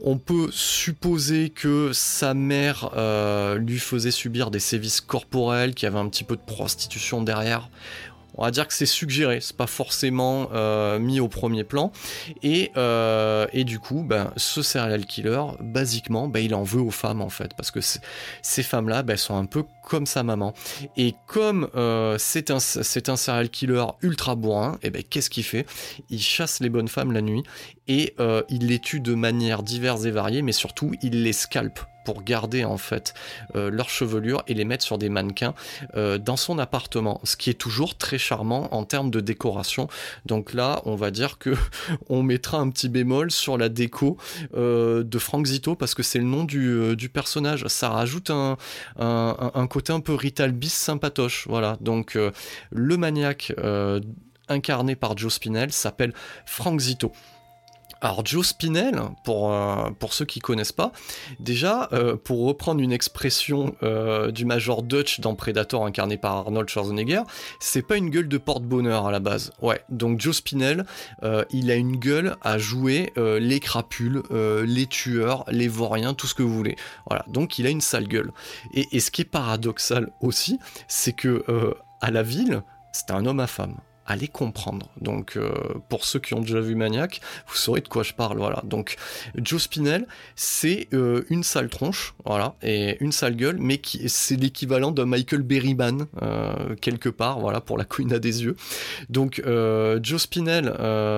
on 0.00 0.18
peut 0.18 0.48
supposer 0.52 1.48
que 1.48 1.92
sa 1.92 2.34
mère 2.34 2.90
euh, 2.96 3.56
lui 3.56 3.78
faisait 3.78 4.10
subir 4.10 4.50
des 4.50 4.60
sévices 4.60 5.00
corporels, 5.00 5.74
qu'il 5.74 5.86
y 5.86 5.88
avait 5.88 5.98
un 5.98 6.08
petit 6.08 6.24
peu 6.24 6.36
de 6.36 6.42
prostitution 6.42 7.22
derrière 7.22 7.70
on 8.36 8.44
va 8.44 8.50
dire 8.50 8.66
que 8.66 8.74
c'est 8.74 8.86
suggéré, 8.86 9.40
c'est 9.40 9.56
pas 9.56 9.66
forcément 9.66 10.48
euh, 10.52 10.98
mis 10.98 11.20
au 11.20 11.28
premier 11.28 11.64
plan. 11.64 11.92
Et, 12.42 12.70
euh, 12.76 13.46
et 13.52 13.64
du 13.64 13.78
coup, 13.78 14.02
ben, 14.02 14.32
ce 14.36 14.62
serial 14.62 15.06
killer, 15.06 15.42
basiquement, 15.60 16.28
ben, 16.28 16.40
il 16.40 16.54
en 16.54 16.62
veut 16.62 16.80
aux 16.80 16.90
femmes 16.90 17.20
en 17.20 17.28
fait, 17.28 17.52
parce 17.56 17.70
que 17.70 17.80
ces 18.42 18.62
femmes-là, 18.62 19.02
ben, 19.02 19.16
sont 19.16 19.36
un 19.36 19.46
peu 19.46 19.64
comme 19.82 20.06
sa 20.06 20.22
maman. 20.22 20.54
Et 20.96 21.14
comme 21.26 21.68
euh, 21.74 22.16
c'est 22.18 22.50
un, 22.50 22.56
un 22.56 23.16
serial 23.16 23.48
killer 23.48 23.84
ultra 24.02 24.34
bourrin, 24.34 24.78
et 24.82 24.90
ben, 24.90 25.02
qu'est-ce 25.02 25.30
qu'il 25.30 25.44
fait? 25.44 25.66
Il 26.10 26.20
chasse 26.20 26.60
les 26.60 26.68
bonnes 26.68 26.88
femmes 26.88 27.12
la 27.12 27.22
nuit 27.22 27.42
et 27.88 28.14
il 28.48 28.66
les 28.66 28.80
tue 28.80 29.00
de 29.00 29.14
manière 29.14 29.62
diverses 29.62 30.04
et 30.04 30.10
variées, 30.10 30.42
mais 30.42 30.52
surtout 30.52 30.92
il 31.02 31.22
les 31.22 31.32
scalpe 31.32 31.78
pour 32.06 32.22
garder 32.22 32.64
en 32.64 32.78
fait 32.78 33.14
euh, 33.56 33.68
leur 33.68 33.90
chevelure 33.90 34.44
et 34.46 34.54
les 34.54 34.64
mettre 34.64 34.84
sur 34.84 34.96
des 34.96 35.08
mannequins 35.08 35.54
euh, 35.96 36.18
dans 36.18 36.36
son 36.36 36.60
appartement, 36.60 37.20
ce 37.24 37.36
qui 37.36 37.50
est 37.50 37.54
toujours 37.54 37.98
très 37.98 38.16
charmant 38.16 38.72
en 38.72 38.84
termes 38.84 39.10
de 39.10 39.18
décoration. 39.18 39.88
Donc 40.24 40.54
là, 40.54 40.82
on 40.84 40.94
va 40.94 41.10
dire 41.10 41.36
que 41.38 41.50
on 42.08 42.22
mettra 42.22 42.58
un 42.58 42.70
petit 42.70 42.88
bémol 42.88 43.32
sur 43.32 43.58
la 43.58 43.68
déco 43.68 44.18
euh, 44.54 45.02
de 45.02 45.18
Frank 45.18 45.44
Zito 45.46 45.74
parce 45.74 45.94
que 45.94 46.04
c'est 46.04 46.20
le 46.20 46.24
nom 46.24 46.44
du, 46.44 47.10
personnage. 47.12 47.66
Ça 47.66 47.88
rajoute 47.88 48.30
un, 48.30 48.56
un, 48.98 49.66
côté 49.66 49.92
un 49.92 50.00
peu 50.00 50.14
Rital 50.14 50.52
bis 50.52 50.72
sympatoche. 50.72 51.46
Voilà. 51.48 51.76
Donc 51.80 52.16
le 52.70 52.96
maniaque 52.96 53.52
incarné 54.48 54.94
par 54.94 55.16
Joe 55.16 55.32
Spinell 55.32 55.72
s'appelle 55.72 56.12
Frank 56.44 56.78
Zito. 56.78 57.12
Alors 58.00 58.24
Joe 58.26 58.46
Spinell, 58.46 59.00
pour, 59.24 59.52
euh, 59.52 59.90
ceux 60.10 60.24
qui 60.24 60.40
connaissent 60.40 60.72
pas, 60.72 60.92
déjà, 61.40 61.88
euh, 61.92 62.16
pour 62.16 62.46
reprendre 62.46 62.80
une 62.80 62.92
expression 62.92 63.74
euh, 63.82 64.30
du 64.30 64.44
Major 64.44 64.82
Dutch 64.82 65.20
dans 65.20 65.34
Predator 65.34 65.84
incarné 65.84 66.16
par 66.16 66.36
Arnold 66.36 66.68
Schwarzenegger, 66.68 67.22
c'est 67.58 67.82
pas 67.82 67.96
une 67.96 68.10
gueule 68.10 68.28
de 68.28 68.38
porte-bonheur 68.38 69.06
à 69.06 69.10
la 69.10 69.20
base. 69.20 69.50
Ouais, 69.62 69.80
donc 69.88 70.20
Joe 70.20 70.36
Spinell, 70.36 70.84
il 71.50 71.70
a 71.70 71.74
une 71.74 71.96
gueule 71.96 72.36
à 72.42 72.58
jouer 72.58 73.12
les 73.16 73.60
crapules, 73.60 74.22
les 74.30 74.86
tueurs, 74.86 75.44
les 75.48 75.68
vauriens, 75.68 76.14
tout 76.14 76.26
ce 76.26 76.34
que 76.34 76.42
vous 76.42 76.54
voulez. 76.54 76.76
Voilà, 77.08 77.24
donc 77.28 77.58
il 77.58 77.66
a 77.66 77.70
une 77.70 77.80
sale 77.80 78.08
gueule. 78.08 78.32
Et, 78.72 78.86
et 78.92 79.00
ce 79.00 79.10
qui 79.10 79.22
est 79.22 79.26
paradoxal 79.26 80.12
aussi, 80.20 80.58
c'est 80.88 81.12
que 81.12 81.44
à 82.00 82.10
la 82.10 82.22
ville, 82.22 82.62
c'est 82.92 83.10
un 83.10 83.26
homme 83.26 83.40
à 83.40 83.46
femme 83.46 83.76
allez 84.06 84.28
comprendre. 84.28 84.88
Donc, 85.00 85.36
euh, 85.36 85.52
pour 85.88 86.04
ceux 86.04 86.18
qui 86.18 86.34
ont 86.34 86.40
déjà 86.40 86.60
vu 86.60 86.74
Maniac, 86.74 87.20
vous 87.48 87.56
saurez 87.56 87.80
de 87.80 87.88
quoi 87.88 88.02
je 88.02 88.14
parle. 88.14 88.38
Voilà. 88.38 88.62
Donc, 88.64 88.96
Joe 89.36 89.62
Spinell, 89.62 90.06
c'est 90.36 90.88
euh, 90.94 91.24
une 91.28 91.42
sale 91.42 91.68
tronche, 91.68 92.14
voilà, 92.24 92.54
et 92.62 92.96
une 93.00 93.12
sale 93.12 93.36
gueule, 93.36 93.56
mais 93.58 93.80
c'est 94.06 94.36
l'équivalent 94.36 94.92
de 94.92 95.02
Michael 95.02 95.42
Berryman 95.42 96.06
euh, 96.22 96.74
quelque 96.80 97.08
part, 97.08 97.40
voilà, 97.40 97.60
pour 97.60 97.78
la 97.78 97.84
couine 97.84 98.18
des 98.18 98.44
yeux. 98.44 98.56
Donc, 99.08 99.42
Joe 100.02 100.22
Spinell, 100.22 100.72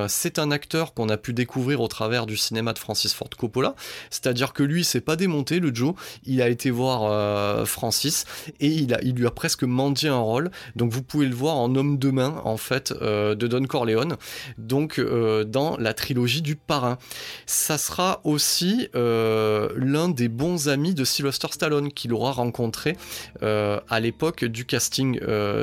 c'est 0.09 0.38
un 0.38 0.50
acteur 0.50 0.95
qu'on 0.95 1.09
a 1.09 1.16
pu 1.16 1.33
découvrir 1.33 1.80
au 1.80 1.88
travers 1.88 2.26
du 2.26 2.37
cinéma 2.37 2.73
de 2.73 2.78
Francis 2.78 3.12
Ford 3.12 3.28
Coppola. 3.37 3.75
C'est-à-dire 4.11 4.52
que 4.52 4.62
lui, 4.62 4.85
c'est 4.85 5.00
pas 5.00 5.16
démonté, 5.16 5.61
le 5.61 5.75
Joe. 5.75 5.95
Il 6.25 6.40
a 6.40 6.49
été 6.49 6.71
voir 6.71 7.66
Francis 7.66 8.25
et 8.61 8.68
il 8.68 8.97
il 9.02 9.14
lui 9.14 9.26
a 9.26 9.30
presque 9.30 9.64
mendié 9.64 10.09
un 10.09 10.18
rôle. 10.18 10.50
Donc, 10.76 10.90
vous 10.92 11.02
pouvez 11.02 11.26
le 11.26 11.35
voir 11.35 11.57
en 11.57 11.75
homme 11.75 11.99
de 11.99 12.11
main, 12.11 12.40
en 12.45 12.57
fait 12.57 12.77
fait 12.78 12.92
de 12.92 13.47
Don 13.47 13.64
Corleone, 13.64 14.16
donc 14.56 15.00
dans 15.00 15.76
la 15.78 15.94
trilogie 15.94 16.42
du 16.42 16.56
Parrain. 16.56 16.99
Ça 17.47 17.78
sera 17.78 18.20
aussi 18.25 18.88
l'un 18.94 20.08
des 20.08 20.28
bons 20.28 20.68
amis 20.68 20.94
de 20.94 21.04
Sylvester 21.04 21.49
Stallone 21.50 21.92
qu'il 21.92 22.12
aura 22.12 22.32
rencontré 22.32 22.97
à 23.42 24.00
l'époque 24.00 24.44
du 24.44 24.64
casting 24.64 25.18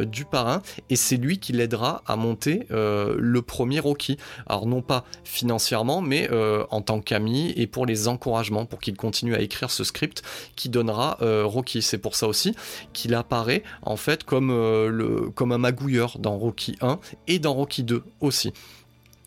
du 0.05 0.25
Parrain, 0.25 0.61
et 0.89 0.95
c'est 0.95 1.17
lui 1.17 1.39
qui 1.39 1.53
l'aidera 1.53 2.03
à 2.05 2.15
monter 2.15 2.67
le 2.69 3.39
premier 3.41 3.79
Rocky. 3.79 4.17
Alors 4.47 4.65
non 4.65 4.81
pas 4.81 5.05
financièrement, 5.23 6.01
mais 6.01 6.29
en 6.69 6.81
tant 6.81 7.01
qu'ami 7.01 7.53
et 7.55 7.67
pour 7.67 7.85
les 7.85 8.07
encouragements, 8.07 8.65
pour 8.65 8.79
qu'il 8.79 8.97
continue 8.97 9.35
à 9.35 9.39
écrire 9.39 9.71
ce 9.71 9.83
script 9.83 10.23
qui 10.55 10.69
donnera 10.69 11.17
Rocky. 11.21 11.81
C'est 11.81 11.97
pour 11.97 12.15
ça 12.15 12.27
aussi 12.27 12.55
qu'il 12.93 13.13
apparaît 13.13 13.63
en 13.81 13.95
fait 13.95 14.23
comme, 14.23 14.49
euh, 14.51 15.29
comme 15.35 15.51
un 15.51 15.57
magouilleur 15.57 16.17
dans 16.19 16.37
Rocky 16.37 16.75
1 16.81 16.99
et 17.27 17.39
dans 17.39 17.53
Rocky 17.53 17.83
2 17.83 18.03
aussi. 18.19 18.53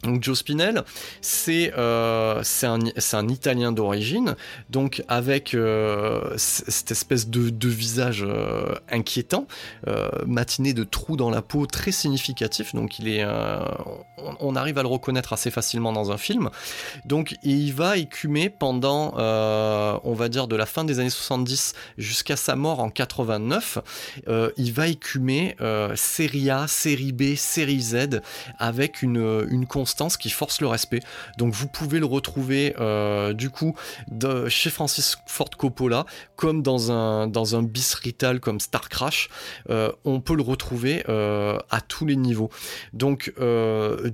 Joe 0.04 0.38
Spinell, 0.38 0.84
c'est 1.20 1.72
euh, 1.76 2.42
un, 2.62 2.78
un, 3.12 3.28
Italien 3.28 3.72
d'origine, 3.72 4.36
donc 4.70 5.02
avec 5.08 5.54
euh, 5.54 6.32
cette 6.36 6.92
espèce 6.92 7.28
de, 7.28 7.68
visage 7.68 8.24
euh, 8.26 8.74
inquiétant, 8.90 9.46
matiné 10.26 10.72
de 10.72 10.84
trous 10.84 11.16
dans 11.16 11.30
la 11.30 11.42
peau 11.42 11.66
très 11.66 11.92
significatif, 11.92 12.74
donc 12.74 12.98
il 12.98 13.08
est, 13.08 13.24
on, 13.24 14.36
on, 14.40 14.56
arrive 14.56 14.78
à 14.78 14.82
le 14.82 14.88
reconnaître 14.88 15.32
assez 15.32 15.50
facilement 15.50 15.92
dans 15.92 16.12
un 16.12 16.16
film. 16.16 16.50
Donc 17.04 17.36
il 17.42 17.72
va 17.72 17.96
écumer 17.96 18.50
pendant, 18.50 19.14
on 19.16 20.14
va 20.14 20.28
dire, 20.28 20.48
de 20.48 20.56
la 20.56 20.66
fin 20.66 20.84
des 20.84 21.00
années 21.00 21.10
70 21.10 21.74
jusqu'à 21.98 22.36
sa 22.36 22.56
mort 22.56 22.80
en 22.80 22.90
89, 22.90 23.78
il 24.56 24.72
va 24.72 24.88
écumer 24.88 25.56
série 25.94 26.50
A, 26.50 26.66
série 26.68 27.12
B, 27.12 27.34
série 27.34 27.80
Z, 27.80 28.20
avec 28.58 29.02
une, 29.02 29.46
une 29.50 29.66
qui 30.18 30.30
force 30.30 30.60
le 30.60 30.66
respect. 30.66 31.00
Donc 31.36 31.54
vous 31.54 31.66
pouvez 31.66 31.98
le 31.98 32.06
retrouver 32.06 32.74
euh, 32.78 33.32
du 33.32 33.50
coup 33.50 33.74
de, 34.08 34.48
chez 34.48 34.70
Francis 34.70 35.16
Ford 35.26 35.50
Coppola 35.56 36.06
comme 36.36 36.62
dans 36.62 36.92
un, 36.92 37.26
dans 37.26 37.56
un 37.56 37.62
bis 37.62 37.94
rital 37.94 38.40
comme 38.40 38.60
Star 38.60 38.88
Crash. 38.88 39.28
Euh, 39.70 39.92
on 40.04 40.20
peut 40.20 40.36
le 40.36 40.42
retrouver 40.42 41.04
euh, 41.08 41.58
à 41.70 41.80
tous 41.80 42.06
les 42.06 42.16
niveaux. 42.16 42.50
Donc 42.92 43.32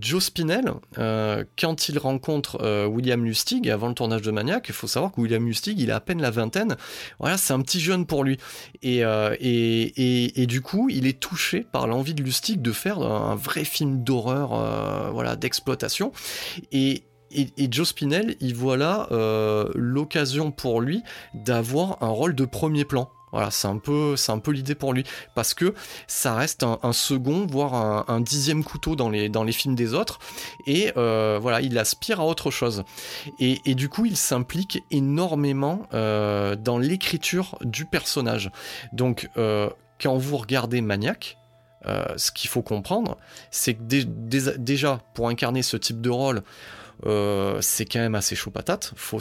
Joe 0.00 0.22
Spinell, 0.22 0.72
quand 0.96 1.88
il 1.88 1.98
rencontre 1.98 2.86
William 2.86 3.24
Lustig 3.24 3.68
avant 3.68 3.88
le 3.88 3.94
tournage 3.94 4.22
de 4.22 4.30
Maniac, 4.30 4.66
il 4.68 4.74
faut 4.74 4.86
savoir 4.86 5.12
que 5.12 5.20
William 5.20 5.44
Lustig, 5.44 5.78
il 5.80 5.90
a 5.90 5.96
à 5.96 6.00
peine 6.00 6.20
la 6.20 6.30
vingtaine. 6.30 6.76
Voilà, 7.18 7.36
c'est 7.36 7.52
un 7.52 7.60
petit 7.60 7.80
jeune 7.80 8.06
pour 8.06 8.24
lui. 8.24 8.38
Et, 8.82 9.00
et, 9.00 10.42
et, 10.42 10.46
du 10.46 10.60
coup, 10.60 10.88
il 10.90 11.06
est 11.06 11.20
touché 11.20 11.66
par 11.70 11.86
l'envie 11.86 12.14
de 12.14 12.22
Lustig 12.22 12.60
de 12.60 12.72
faire 12.72 13.00
un 13.00 13.34
vrai 13.34 13.64
film 13.64 14.02
d'horreur, 14.02 15.12
voilà, 15.12 15.36
et, 16.72 17.04
Joe 17.70 17.88
Spinell, 17.88 18.36
il 18.40 18.54
voit 18.54 18.76
là 18.76 19.08
euh, 19.10 19.68
l'occasion 19.74 20.52
pour 20.52 20.80
lui 20.80 21.02
d'avoir 21.34 22.00
un 22.02 22.08
rôle 22.08 22.34
de 22.34 22.44
premier 22.44 22.84
plan. 22.84 23.10
Voilà, 23.32 23.50
c'est 23.50 23.66
un 23.66 23.78
peu, 23.78 24.14
l'idée 24.52 24.76
pour 24.76 24.92
lui 24.92 25.02
parce 25.34 25.54
que 25.54 25.74
ça 26.06 26.36
reste 26.36 26.62
un, 26.62 26.92
second, 26.92 27.46
voire 27.46 28.08
un, 28.08 28.20
dixième 28.20 28.62
couteau 28.62 28.94
dans 28.94 29.10
les, 29.10 29.28
dans 29.28 29.42
les 29.42 29.50
films 29.50 29.74
des 29.74 29.92
autres. 29.92 30.20
Et 30.68 30.92
euh, 30.96 31.40
voilà, 31.42 31.60
il 31.60 31.76
aspire 31.76 32.20
à 32.20 32.26
autre 32.26 32.52
chose. 32.52 32.84
Et, 33.40 33.74
du 33.74 33.88
coup, 33.88 34.06
il 34.06 34.16
s'implique 34.16 34.84
énormément 34.92 35.88
euh, 35.94 36.54
dans 36.54 36.78
l'écriture 36.78 37.58
du 37.62 37.86
personnage. 37.86 38.52
Donc, 38.92 39.28
quand 39.34 40.16
vous 40.16 40.36
regardez 40.36 40.80
Maniac, 40.80 41.36
euh, 41.86 42.04
ce 42.16 42.30
qu'il 42.30 42.48
faut 42.48 42.62
comprendre, 42.62 43.18
c'est 43.50 43.74
que 43.74 43.82
déjà, 43.82 45.00
pour 45.14 45.28
incarner 45.28 45.62
ce 45.62 45.76
type 45.76 46.00
de 46.00 46.10
rôle, 46.10 46.42
euh, 47.06 47.58
c'est 47.60 47.84
quand 47.84 47.98
même 47.98 48.14
assez 48.14 48.36
chaud 48.36 48.50
patate. 48.50 48.92
Faut, 48.96 49.18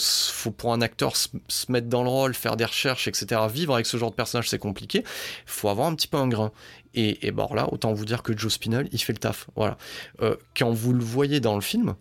pour 0.51 0.73
un 0.73 0.81
acteur 0.81 1.15
se, 1.15 1.29
mettre 1.69 1.87
dans 1.87 2.03
le 2.03 2.09
rôle, 2.09 2.33
faire 2.33 2.55
des 2.55 2.65
recherches, 2.65 3.07
etc. 3.07 3.41
Vivre 3.51 3.73
avec 3.73 3.85
ce 3.85 3.97
genre 3.97 4.11
de 4.11 4.15
personnage, 4.15 4.49
c'est 4.49 4.59
compliqué. 4.59 5.03
Faut 5.45 5.69
avoir 5.69 5.87
un 5.87 5.95
petit 5.95 6.07
peu 6.07 6.17
un 6.17 6.27
grain. 6.27 6.51
Et, 6.95 7.31
bon, 7.31 7.51
là, 7.53 7.67
autant 7.73 7.91
vous 7.91 8.05
dire 8.05 8.21
que 8.21 8.37
Joe 8.37 8.53
Spinell, 8.53 8.87
il 8.91 8.99
fait 8.99 9.13
le 9.13 9.19
taf. 9.19 9.47
Voilà. 9.55 9.77
Euh, 10.21 10.35
quand 10.55 10.71
vous 10.71 10.93
le 10.93 11.03
voyez 11.03 11.39
dans 11.39 11.55
le 11.55 11.61
film, 11.61 11.95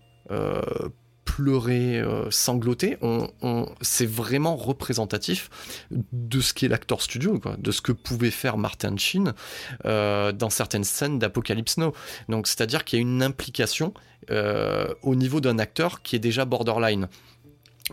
pleurer, 1.24 1.98
euh, 1.98 2.30
sangloter, 2.30 2.98
c'est 3.80 4.06
vraiment 4.06 4.56
représentatif 4.56 5.50
de 5.90 6.40
ce 6.40 6.52
qu'est 6.52 6.68
l'acteur 6.68 7.00
studio, 7.00 7.40
de 7.58 7.70
ce 7.70 7.80
que 7.80 7.92
pouvait 7.92 8.30
faire 8.30 8.58
Martin 8.58 8.96
Sheen 8.96 9.32
euh, 9.84 10.32
dans 10.32 10.50
certaines 10.50 10.84
scènes 10.84 11.18
d'Apocalypse 11.18 11.78
Now. 11.78 11.92
Donc, 12.28 12.46
c'est-à-dire 12.46 12.84
qu'il 12.84 12.98
y 12.98 13.00
a 13.00 13.02
une 13.02 13.22
implication 13.22 13.94
euh, 14.30 14.88
au 15.02 15.14
niveau 15.14 15.40
d'un 15.40 15.58
acteur 15.58 16.02
qui 16.02 16.16
est 16.16 16.20
déjà 16.20 16.44
borderline. 16.44 17.08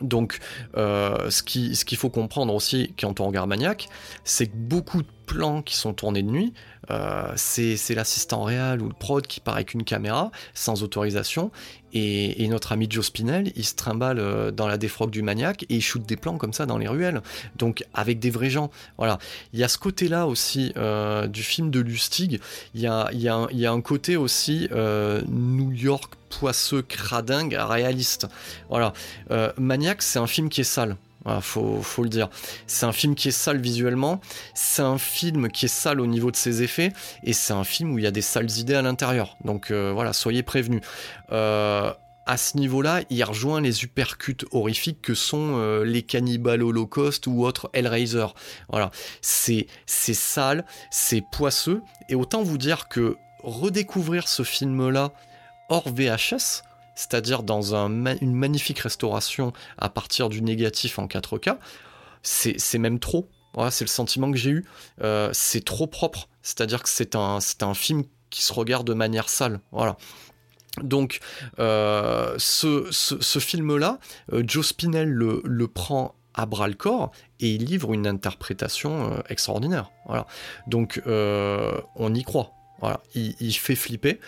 Donc, 0.01 0.39
ce 0.75 1.43
qu'il 1.43 1.75
ce 1.75 1.83
qu'il 1.83 1.97
faut 1.97 2.09
comprendre 2.09 2.53
aussi 2.53 2.93
quand 2.99 3.19
on 3.19 3.27
regarde 3.27 3.49
Maniac, 3.49 3.89
c'est 4.23 4.47
que 4.47 4.55
beaucoup 4.55 5.01
de 5.01 5.07
plans 5.29 5.61
qui 5.61 5.75
sont 5.77 5.93
tournés 5.93 6.23
de 6.23 6.27
nuit, 6.27 6.53
euh, 6.89 7.31
c'est 7.35 7.93
l'assistant 7.93 8.43
réel 8.43 8.81
ou 8.81 8.87
le 8.87 8.93
prod 8.93 9.25
qui 9.25 9.39
part 9.39 9.53
avec 9.53 9.75
une 9.75 9.83
caméra 9.83 10.31
sans 10.55 10.81
autorisation. 10.81 11.51
Et, 11.93 12.47
notre 12.47 12.71
ami 12.71 12.87
Joe 12.89 13.05
Spinell 13.05 13.51
il 13.55 13.63
se 13.63 13.75
trimballe 13.75 14.17
euh, 14.19 14.49
dans 14.49 14.67
la 14.67 14.77
défroque 14.77 15.11
du 15.11 15.21
maniaque 15.21 15.63
et 15.69 15.75
il 15.75 15.81
shoot 15.81 16.03
des 16.03 16.15
plans 16.15 16.37
comme 16.37 16.51
ça 16.51 16.65
dans 16.65 16.79
les 16.79 16.87
ruelles. 16.87 17.21
Donc 17.57 17.85
avec 17.93 18.17
des 18.17 18.31
vrais 18.31 18.49
gens. 18.49 18.71
Voilà. 18.97 19.19
Il 19.53 19.59
y 19.59 19.63
a 19.63 19.67
ce 19.67 19.77
côté 19.77 20.07
là 20.07 20.25
aussi 20.25 20.73
euh, 20.77 21.27
du 21.27 21.43
film 21.43 21.69
de 21.69 21.79
Lustig. 21.79 22.41
Il 22.73 22.81
y 22.81 22.87
a, 22.87 23.01
a 23.01 23.11
y 23.13 23.27
a, 23.27 23.71
un 23.71 23.81
côté 23.81 24.17
aussi 24.17 24.67
New 25.27 25.71
York 25.71 26.13
poisseux 26.29 26.81
cradingue 26.81 27.55
réaliste. 27.59 28.27
Voilà. 28.69 28.93
Maniac 29.57 30.01
c'est 30.01 30.19
un 30.19 30.27
film 30.27 30.49
qui 30.49 30.61
est 30.61 30.63
sale 30.63 30.97
faut, 31.41 31.81
faut, 31.81 32.03
le 32.03 32.09
dire. 32.09 32.29
C'est 32.67 32.85
un 32.85 32.91
film 32.91 33.15
qui 33.15 33.27
est 33.27 33.31
sale 33.31 33.59
visuellement, 33.59 34.19
c'est 34.53 34.81
un 34.81 34.97
film 34.97 35.49
qui 35.49 35.65
est 35.65 35.69
sale 35.69 36.01
au 36.01 36.07
niveau 36.07 36.31
de 36.31 36.35
ses 36.35 36.63
effets, 36.63 36.91
et 37.23 37.33
c'est 37.33 37.53
un 37.53 37.63
film 37.63 37.93
où 37.93 37.99
il 37.99 38.03
y 38.03 38.07
a 38.07 38.11
des 38.11 38.21
sales 38.21 38.51
idées 38.57 38.75
à 38.75 38.81
l'intérieur. 38.81 39.37
Donc 39.43 39.71
euh, 39.71 39.91
voilà, 39.93 40.13
soyez 40.13 40.43
prévenus. 40.43 40.81
Euh, 41.31 41.93
à 42.25 42.37
ce 42.37 42.57
niveau-là, 42.57 43.01
il 43.09 43.23
rejoint 43.23 43.59
les 43.59 43.83
uppercuts 43.83 44.45
horrifiques 44.51 45.01
que 45.01 45.15
sont 45.15 45.55
euh, 45.57 45.83
les 45.83 46.03
cannibales 46.03 46.61
Holocaust 46.61 47.25
ou 47.25 47.43
autres 47.43 47.71
Hellraiser. 47.73 48.27
Voilà, 48.69 48.91
c'est 49.21 49.65
sale, 49.87 50.63
c'est 50.91 51.23
poisseux, 51.31 51.81
et 52.07 52.13
autant 52.13 52.43
vous 52.43 52.59
dire 52.59 52.87
que 52.87 53.17
redécouvrir 53.43 54.27
ce 54.27 54.43
film-là 54.43 55.11
hors 55.69 55.89
VHS, 55.89 56.61
c'est-à-dire 56.99 57.43
dans 57.43 57.75
une 57.75 58.35
magnifique 58.35 58.79
restauration 58.79 59.53
à 59.77 59.87
partir 59.87 60.27
du 60.27 60.41
négatif 60.41 60.99
en 60.99 61.07
4K, 61.07 61.57
c'est 62.23 62.77
même 62.77 62.99
trop. 62.99 63.29
Voilà, 63.53 63.71
c'est 63.71 63.85
le 63.85 63.89
sentiment 63.89 64.29
que 64.29 64.37
j'ai 64.37 64.49
eu. 64.49 64.65
Euh, 65.01 65.29
c'est 65.31 65.63
trop 65.63 65.87
propre. 65.87 66.27
C'est-à-dire 66.41 66.83
que 66.83 66.89
c'est 66.89 67.15
un, 67.15 67.39
film 67.73 68.03
qui 68.29 68.43
se 68.43 68.51
regarde 68.51 68.85
de 68.85 68.93
manière 68.93 69.29
sale. 69.29 69.61
Voilà. 69.71 69.95
Donc, 70.83 71.19
euh, 71.59 72.35
ce, 72.37 73.39
film-là, 73.39 73.99
euh, 74.33 74.43
Joe 74.45 74.67
Spinell 74.67 75.09
le, 75.09 75.67
prend 75.67 76.15
à 76.33 76.45
bras 76.45 76.67
le 76.67 76.73
corps 76.73 77.11
et 77.39 77.55
il 77.55 77.63
livre 77.63 77.93
une 77.93 78.07
interprétation 78.07 79.23
extraordinaire. 79.29 79.89
Voilà. 80.05 80.27
Donc, 80.67 81.01
on 81.05 82.13
y 82.13 82.23
croit. 82.23 82.51
Voilà. 82.81 82.99
il 83.15 83.53
fait 83.53 83.75
flipper. 83.75 84.19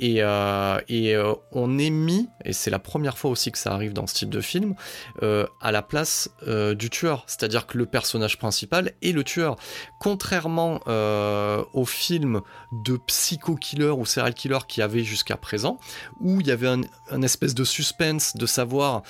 Et, 0.00 0.22
euh, 0.22 0.78
euh, 0.90 1.34
on 1.52 1.78
est 1.78 1.90
mis, 1.90 2.28
et 2.44 2.52
c'est 2.52 2.70
la 2.70 2.78
première 2.78 3.18
fois 3.18 3.30
aussi 3.30 3.50
que 3.50 3.58
ça 3.58 3.72
arrive 3.72 3.92
dans 3.92 4.06
ce 4.06 4.14
type 4.14 4.30
de 4.30 4.40
film, 4.40 4.74
euh, 5.22 5.46
à 5.60 5.72
la 5.72 5.82
place 5.82 6.30
du 6.46 6.90
tueur. 6.90 7.24
C'est-à-dire 7.26 7.66
que 7.66 7.78
le 7.78 7.86
personnage 7.86 8.38
principal 8.38 8.92
est 9.02 9.12
le 9.12 9.24
tueur. 9.24 9.56
Contrairement 10.00 10.80
au 10.86 11.84
film 11.84 12.40
de 12.84 12.96
psycho-killer 12.96 13.90
ou 13.90 14.06
serial 14.06 14.34
killer 14.34 14.58
qu'il 14.66 14.80
y 14.80 14.84
avait 14.84 15.04
jusqu'à 15.04 15.36
présent, 15.36 15.78
où 16.20 16.40
il 16.40 16.46
y 16.46 16.50
avait 16.50 16.68
un, 16.68 17.22
espèce 17.22 17.54
de 17.54 17.64
suspense 17.64 18.36
de 18.36 18.46
savoir 18.46 19.02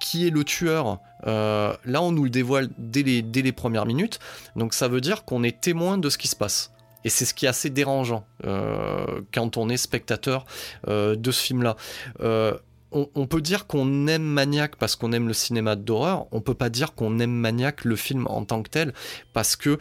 qui 0.00 0.26
est 0.26 0.30
le 0.30 0.44
tueur. 0.44 0.98
là, 1.24 2.02
on 2.02 2.12
nous 2.12 2.24
le 2.24 2.30
dévoile 2.30 2.68
dès 2.78 3.02
les 3.02 3.52
premières 3.52 3.86
minutes. 3.86 4.18
Donc 4.56 4.74
ça 4.74 4.88
veut 4.88 5.00
dire 5.00 5.24
qu'on 5.24 5.42
est 5.42 5.60
témoin 5.60 5.98
de 5.98 6.10
ce 6.10 6.18
qui 6.18 6.28
se 6.28 6.36
passe. 6.36 6.72
Et 7.04 7.10
c'est 7.10 7.24
ce 7.24 7.34
qui 7.34 7.46
est 7.46 7.48
assez 7.48 7.70
dérangeant 7.70 8.26
euh, 8.44 9.20
quand 9.32 9.56
on 9.56 9.68
est 9.68 9.76
spectateur 9.76 10.44
euh, 10.88 11.16
de 11.16 11.30
ce 11.30 11.42
film-là. 11.42 11.76
Euh, 12.20 12.54
on, 12.90 13.26
peut 13.26 13.42
dire 13.42 13.66
qu'on 13.66 14.06
aime 14.06 14.22
Maniac 14.22 14.76
parce 14.76 14.96
qu'on 14.96 15.12
aime 15.12 15.28
le 15.28 15.34
cinéma 15.34 15.76
d'horreur. 15.76 16.26
On 16.32 16.40
peut 16.40 16.54
pas 16.54 16.70
dire 16.70 16.94
qu'on 16.94 17.18
aime 17.18 17.32
Maniac 17.32 17.84
le 17.84 17.96
film 17.96 18.26
en 18.28 18.46
tant 18.46 18.62
que 18.62 18.70
tel 18.70 18.94
parce 19.34 19.56
que 19.56 19.78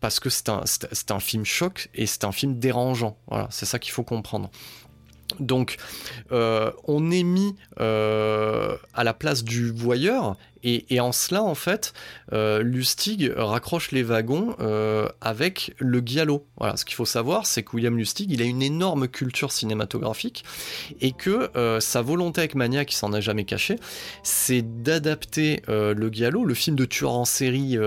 parce 0.00 0.20
c'est 0.28 0.50
un, 0.50 1.16
un 1.16 1.20
film 1.20 1.46
choc 1.46 1.88
et 1.94 2.04
c'est 2.04 2.24
un 2.24 2.32
film 2.32 2.58
dérangeant. 2.58 3.16
Voilà, 3.28 3.48
c'est 3.50 3.64
ça 3.64 3.78
qu'il 3.78 3.92
faut 3.92 4.02
comprendre. 4.02 4.50
Donc, 5.40 5.76
on 6.30 7.10
est 7.10 7.22
mis 7.22 7.56
à 7.78 9.02
la 9.02 9.14
place 9.14 9.42
du 9.42 9.70
voyeur 9.70 10.36
et, 10.64 11.00
en 11.00 11.12
cela, 11.12 11.42
en 11.42 11.54
fait, 11.54 11.92
Lustig 12.32 13.32
raccroche 13.36 13.92
les 13.92 14.02
wagons 14.02 14.56
avec 15.20 15.74
le 15.78 16.00
giallo. 16.04 16.46
Voilà, 16.56 16.76
ce 16.76 16.84
qu'il 16.84 16.94
faut 16.94 17.04
savoir, 17.04 17.46
c'est 17.46 17.62
que 17.62 17.76
William 17.76 17.96
Lustig, 17.96 18.30
il 18.32 18.42
a 18.42 18.44
une 18.44 18.62
énorme 18.62 19.08
culture 19.08 19.52
cinématographique 19.52 20.44
et 21.00 21.12
que 21.12 21.50
sa 21.80 22.02
volonté 22.02 22.40
avec 22.40 22.54
Mania, 22.54 22.84
qui 22.84 22.96
s'en 22.96 23.12
a 23.12 23.20
jamais 23.20 23.44
caché, 23.44 23.76
c'est 24.22 24.82
d'adapter 24.82 25.62
le 25.68 26.08
giallo, 26.10 26.44
le 26.44 26.54
film 26.54 26.76
de 26.76 26.84
tueur 26.84 27.12
en 27.12 27.24
série 27.24 27.78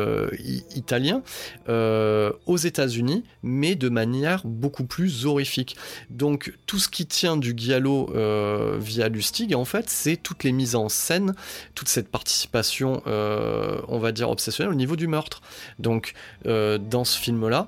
italien, 0.76 1.24
aux 1.68 2.58
États-Unis, 2.58 3.24
mais 3.44 3.76
de 3.76 3.90
manière 3.90 4.42
beaucoup 4.46 4.86
plus 4.86 5.26
horrifique. 5.26 5.76
Donc 6.10 6.54
tout 6.66 6.80
ce 6.80 6.90
qui 6.90 7.06
tient 7.06 7.38
du 7.38 7.54
Giallo 7.56 8.10
euh, 8.16 8.78
via 8.80 9.10
Lustig, 9.10 9.56
en 9.56 9.66
fait, 9.66 9.90
c'est 9.90 10.18
toutes 10.18 10.44
les 10.44 10.52
mises 10.52 10.76
en 10.76 10.90
scène, 10.90 11.34
toute 11.76 11.88
cette 11.88 12.10
participation, 12.10 12.67
euh, 13.08 13.82
on 13.88 14.00
va 14.00 14.12
dire, 14.12 14.30
obsessionnelle 14.30 14.72
au 14.72 14.76
niveau 14.76 14.96
du 14.96 15.08
meurtre. 15.08 15.42
Donc 15.80 16.14
euh, 16.46 16.78
dans 16.78 17.04
ce 17.04 17.18
film-là, 17.18 17.68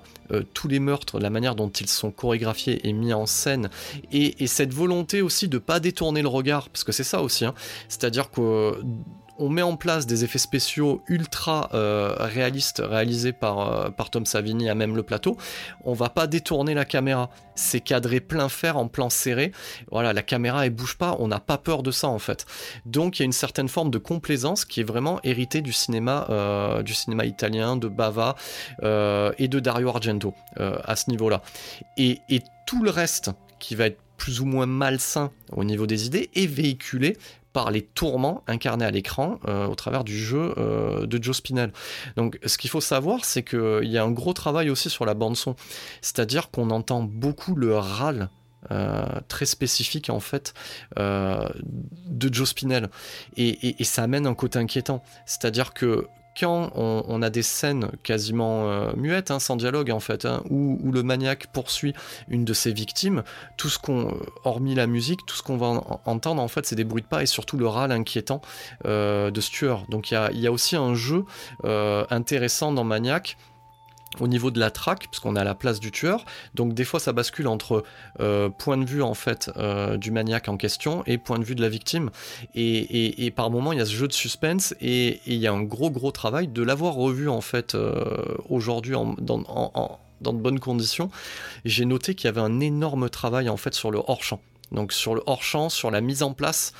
tous 0.53 0.67
les 0.67 0.79
meurtres, 0.79 1.19
la 1.19 1.31
manière 1.31 1.55
dont 1.55 1.69
ils 1.69 1.89
sont 1.89 2.11
chorégraphiés 2.11 2.87
et 2.87 2.93
mis 2.93 3.13
en 3.13 3.25
scène, 3.25 3.71
et, 4.11 4.45
cette 4.45 4.73
volonté 4.73 5.23
aussi 5.23 5.47
de 5.47 5.57
pas 5.57 5.79
détourner 5.79 6.21
le 6.21 6.27
regard, 6.27 6.69
parce 6.69 6.83
que 6.83 6.91
c'est 6.91 7.03
ça 7.03 7.21
aussi, 7.23 7.45
hein. 7.45 7.55
c'est-à-dire 7.87 8.29
que 8.29 8.79
on 9.39 9.49
met 9.49 9.61
en 9.61 9.75
place 9.75 10.05
des 10.05 10.23
effets 10.23 10.37
spéciaux 10.37 11.01
ultra 11.07 11.69
euh, 11.73 12.13
réalistes 12.19 12.81
réalisés 12.85 13.33
par, 13.33 13.59
euh, 13.59 13.89
par 13.89 14.09
Tom 14.09 14.25
Savini 14.25 14.69
à 14.69 14.75
même 14.75 14.95
le 14.95 15.03
plateau. 15.03 15.37
On 15.83 15.93
va 15.93 16.09
pas 16.09 16.27
détourner 16.27 16.73
la 16.73 16.85
caméra. 16.85 17.29
C'est 17.55 17.79
cadré 17.79 18.19
plein 18.19 18.49
fer 18.49 18.77
en 18.77 18.87
plan 18.87 19.09
serré. 19.09 19.51
Voilà, 19.91 20.13
la 20.13 20.21
caméra 20.21 20.65
elle 20.65 20.73
bouge 20.73 20.97
pas. 20.97 21.15
On 21.19 21.27
n'a 21.27 21.39
pas 21.39 21.57
peur 21.57 21.83
de 21.83 21.91
ça 21.91 22.07
en 22.07 22.19
fait. 22.19 22.45
Donc 22.85 23.17
il 23.17 23.21
y 23.21 23.23
a 23.23 23.25
une 23.25 23.31
certaine 23.31 23.69
forme 23.69 23.89
de 23.89 23.97
complaisance 23.97 24.65
qui 24.65 24.81
est 24.81 24.83
vraiment 24.85 25.19
héritée 25.23 25.61
du 25.61 25.73
cinéma, 25.73 26.27
euh, 26.29 26.83
du 26.83 26.93
cinéma 26.93 27.25
italien, 27.25 27.77
de 27.77 27.87
Bava 27.87 28.35
et 28.81 29.47
de 29.47 29.59
Dario 29.59 29.89
Argento 29.89 30.33
à 30.57 30.95
ce 30.95 31.09
niveau-là. 31.09 31.41
Et, 31.97 32.19
et 32.29 32.41
tout 32.65 32.83
le 32.83 32.89
reste 32.89 33.31
qui 33.59 33.75
va 33.75 33.87
être 33.87 33.99
plus 34.19 34.41
ou 34.41 34.45
moins 34.45 34.67
malsain 34.67 35.31
au 35.51 35.63
niveau 35.63 35.87
des 35.87 36.05
idées 36.05 36.29
est 36.35 36.45
véhiculé 36.45 37.17
par 37.53 37.71
les 37.71 37.81
tourments 37.81 38.43
incarnés 38.47 38.85
à 38.85 38.91
l'écran 38.91 39.39
euh, 39.47 39.65
au 39.65 39.73
travers 39.73 40.03
du 40.03 40.17
jeu 40.17 40.53
euh, 40.57 41.07
de 41.07 41.23
Joe 41.23 41.35
Spinell. 41.35 41.71
Donc 42.15 42.37
ce 42.45 42.57
qu'il 42.59 42.69
faut 42.69 42.81
savoir, 42.81 43.25
c'est 43.25 43.41
qu'il 43.41 43.89
y 43.89 43.97
a 43.97 44.03
un 44.03 44.11
gros 44.11 44.33
travail 44.33 44.69
aussi 44.69 44.89
sur 44.89 45.05
la 45.05 45.15
bande 45.15 45.35
son. 45.35 45.55
C'est-à-dire 46.01 46.51
qu'on 46.51 46.69
entend 46.69 47.01
beaucoup 47.01 47.55
le 47.55 47.75
râle 47.75 48.29
euh, 48.71 49.05
très 49.29 49.45
spécifique 49.45 50.09
en 50.09 50.19
fait 50.19 50.53
de 50.97 52.33
Joe 52.33 52.49
Spinell 52.49 52.89
et, 53.37 53.81
et, 53.81 53.83
ça 53.85 54.03
amène 54.03 54.27
un 54.27 54.33
côté 54.33 54.59
inquiétant 54.59 55.01
c'est 55.25 55.45
à 55.45 55.51
dire 55.51 55.73
que 55.73 56.07
quand 56.37 56.71
on, 56.75 57.21
a 57.21 57.29
des 57.29 57.41
scènes 57.41 57.91
quasiment 58.03 58.69
euh, 58.69 58.91
muettes, 58.95 59.31
hein, 59.31 59.39
sans 59.39 59.55
dialogue 59.55 59.91
en 59.91 59.99
fait, 59.99 60.25
hein, 60.25 60.43
où, 60.49 60.77
le 60.91 61.03
maniaque 61.03 61.47
poursuit 61.47 61.93
une 62.29 62.45
de 62.45 62.53
ses 62.53 62.71
victimes, 62.71 63.23
tout 63.57 63.69
ce 63.69 63.77
qu'on, 63.77 64.17
hormis 64.43 64.75
la 64.75 64.87
musique, 64.87 65.25
tout 65.25 65.35
ce 65.35 65.43
qu'on 65.43 65.57
va 65.57 65.81
entendre 66.05 66.41
en 66.41 66.47
fait, 66.47 66.65
c'est 66.65 66.75
des 66.75 66.83
bruits 66.83 67.01
de 67.01 67.07
pas 67.07 67.23
et 67.23 67.25
surtout 67.25 67.57
le 67.57 67.67
râle 67.67 67.91
inquiétant 67.91 68.41
euh, 68.85 69.31
de 69.31 69.41
Stuart. 69.41 69.85
Donc 69.89 70.11
il 70.11 70.39
y 70.39 70.47
a, 70.47 70.51
aussi 70.51 70.75
un 70.75 70.95
jeu 70.95 71.25
euh, 71.65 72.05
intéressant 72.09 72.71
dans 72.71 72.83
Maniac 72.83 73.37
au 74.19 74.27
niveau 74.27 74.51
de 74.51 74.59
la 74.59 74.71
traque, 74.71 75.07
puisqu'on 75.09 75.35
à 75.35 75.43
la 75.43 75.55
place 75.55 75.79
du 75.79 75.91
tueur. 75.91 76.25
Donc 76.55 76.73
des 76.73 76.83
fois 76.83 76.99
ça 76.99 77.13
bascule 77.13 77.47
entre 77.47 77.83
euh, 78.19 78.49
point 78.49 78.77
de 78.77 78.85
vue 78.85 79.03
en 79.03 79.13
fait 79.13 79.51
euh, 79.57 79.97
du 79.97 80.11
maniaque 80.11 80.49
en 80.49 80.57
question 80.57 81.03
et 81.05 81.17
point 81.17 81.39
de 81.39 81.43
vue 81.43 81.55
de 81.55 81.61
la 81.61 81.69
victime. 81.69 82.09
Et, 82.55 83.31
par 83.35 83.51
moment 83.51 83.71
il 83.71 83.77
y 83.77 83.81
a 83.81 83.85
ce 83.85 83.93
jeu 83.93 84.07
de 84.07 84.13
suspense 84.13 84.73
et, 84.81 85.21
il 85.25 85.35
y 85.35 85.47
a 85.47 85.53
un 85.53 85.61
gros 85.61 85.91
gros 85.91 86.11
travail 86.11 86.47
de 86.47 86.63
l'avoir 86.63 86.95
revu 86.95 87.29
en 87.29 87.41
fait 87.41 87.75
euh, 87.75 88.25
aujourd'hui 88.49 88.95
dans, 89.19 89.45
dans 90.21 90.33
de 90.33 90.39
bonnes 90.39 90.59
conditions. 90.59 91.09
J'ai 91.65 91.85
noté 91.85 92.15
qu'il 92.15 92.25
y 92.25 92.29
avait 92.29 92.41
un 92.41 92.59
énorme 92.59 93.09
travail 93.09 93.49
en 93.49 93.57
fait 93.57 93.73
sur 93.73 93.91
le 93.91 93.99
hors 94.07 94.23
champ 94.23 94.41
donc 94.71 94.93
sur 94.93 95.15
le 95.15 95.21
hors 95.25 95.43
champ, 95.43 95.69
sur 95.69 95.91
la 95.91 96.01
mise 96.01 96.23
en 96.23 96.33
place 96.33 96.73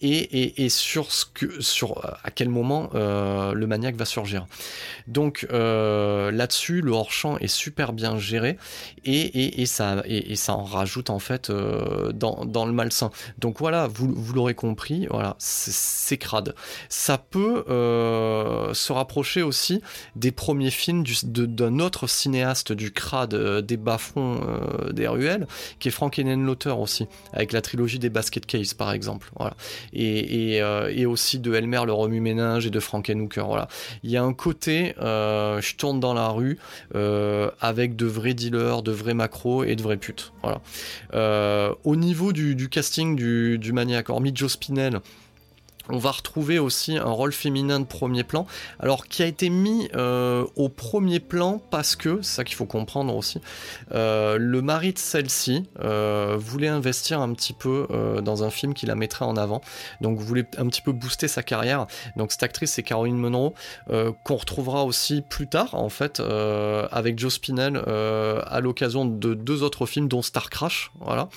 et, 0.00 0.68
sur 0.68 1.12
ce 1.12 1.24
que, 1.24 1.60
sur 1.60 2.04
à 2.22 2.30
quel 2.30 2.48
moment 2.48 2.90
euh, 2.94 3.52
le 3.54 3.66
maniaque 3.66 3.96
va 3.96 4.04
surgir. 4.04 4.46
Donc 5.06 5.46
euh, 5.52 6.30
là-dessus, 6.30 6.80
le 6.80 6.92
hors 6.92 7.12
champ 7.12 7.38
est 7.38 7.46
super 7.46 7.92
bien 7.92 8.18
géré 8.18 8.58
et, 9.04 9.66
ça 9.66 10.02
et, 10.06 10.36
ça 10.36 10.54
en 10.54 10.64
rajoute 10.64 11.10
en 11.10 11.18
fait 11.18 11.50
euh, 11.50 12.12
dans, 12.12 12.66
le 12.66 12.72
malsain. 12.72 13.10
Donc 13.38 13.58
voilà, 13.60 13.86
vous, 13.86 14.12
vous 14.14 14.32
l'aurez 14.32 14.54
compris, 14.54 15.06
voilà, 15.10 15.36
c'est 15.38 16.18
crade. 16.18 16.54
Ça 16.88 17.18
peut 17.18 17.64
se 17.68 18.92
rapprocher 18.92 19.42
aussi 19.42 19.82
des 20.16 20.32
premiers 20.32 20.70
films 20.70 21.04
d'un 21.24 21.78
autre 21.78 22.06
cinéaste 22.06 22.72
du 22.72 22.90
crade 22.90 23.34
des 23.64 23.76
bas-fonds 23.76 24.40
des 24.92 25.06
ruelles, 25.06 25.46
qui 25.78 25.88
est 25.88 25.90
Frank 25.90 26.16
l'auteur 26.16 26.80
aussi 26.80 27.06
avec 27.36 27.52
la 27.52 27.60
trilogie 27.60 27.98
des 27.98 28.08
Basket 28.08 28.44
Case 28.46 28.74
par 28.74 28.92
exemple. 28.92 29.30
Euh, 29.40 30.90
et, 30.90 31.06
aussi 31.06 31.38
de 31.38 31.54
Elmer 31.54 31.82
le 31.86 31.92
remue-ménage 31.92 32.66
et 32.66 32.70
de 32.70 32.80
Frankenhooker. 32.80 33.44
Voilà. 33.46 33.68
Il 34.02 34.10
y 34.10 34.16
a 34.16 34.22
un 34.22 34.32
côté, 34.32 34.94
euh, 35.00 35.60
je 35.60 35.76
tourne 35.76 36.00
dans 36.00 36.14
la 36.14 36.28
rue 36.28 36.58
euh, 36.94 37.50
avec 37.60 37.94
de 37.94 38.06
vrais 38.06 38.34
dealers, 38.34 38.82
de 38.82 38.90
vrais 38.90 39.14
macros 39.14 39.62
et 39.62 39.76
de 39.76 39.82
vrais 39.82 39.98
putes. 39.98 40.32
Au 41.12 41.96
niveau 41.96 42.32
du, 42.32 42.68
casting 42.68 43.14
du, 43.14 43.58
du 43.58 43.72
maniaque, 43.72 44.08
hormis 44.08 44.32
Joe 44.34 44.50
Spinell, 44.50 45.00
on 45.88 45.98
va 45.98 46.10
retrouver 46.10 46.58
aussi 46.58 46.96
un 46.96 47.10
rôle 47.10 47.32
féminin 47.32 47.80
de 47.80 47.84
premier 47.84 48.24
plan, 48.24 48.46
alors 48.80 49.06
qui 49.06 49.22
a 49.22 49.26
été 49.26 49.50
mis 49.50 49.88
euh, 49.94 50.44
au 50.56 50.68
premier 50.68 51.20
plan 51.20 51.60
parce 51.70 51.96
que, 51.96 52.20
c'est 52.22 52.36
ça 52.36 52.44
qu'il 52.44 52.56
faut 52.56 52.66
comprendre 52.66 53.14
aussi, 53.14 53.40
euh, 53.92 54.36
le 54.38 54.62
mari 54.62 54.92
de 54.92 54.98
celle-ci 54.98 55.68
euh, 55.80 56.36
voulait 56.38 56.68
investir 56.68 57.20
un 57.20 57.32
petit 57.32 57.52
peu 57.52 57.86
dans 58.22 58.44
un 58.44 58.50
film 58.50 58.74
qui 58.74 58.86
la 58.86 58.94
mettrait 58.94 59.24
en 59.24 59.36
avant, 59.36 59.60
donc 60.00 60.18
voulait 60.18 60.46
un 60.58 60.66
petit 60.66 60.82
peu 60.82 60.92
booster 60.92 61.28
sa 61.28 61.42
carrière. 61.42 61.86
Donc 62.16 62.32
cette 62.32 62.42
actrice 62.42 62.72
c'est 62.72 62.82
Caroline 62.82 63.16
Monroe, 63.16 63.52
qu'on 64.24 64.36
retrouvera 64.36 64.84
aussi 64.84 65.22
plus 65.28 65.48
tard 65.48 65.74
en 65.74 65.88
fait 65.88 66.20
avec 66.90 67.18
Joe 67.18 67.32
Spinell 67.32 67.76
à 67.76 68.60
l'occasion 68.60 69.04
de 69.04 69.34
deux 69.34 69.62
autres 69.62 69.86
films 69.86 70.08
dont 70.08 70.22
Star 70.22 70.50
Crash, 70.50 70.90
voilà. 71.00 71.28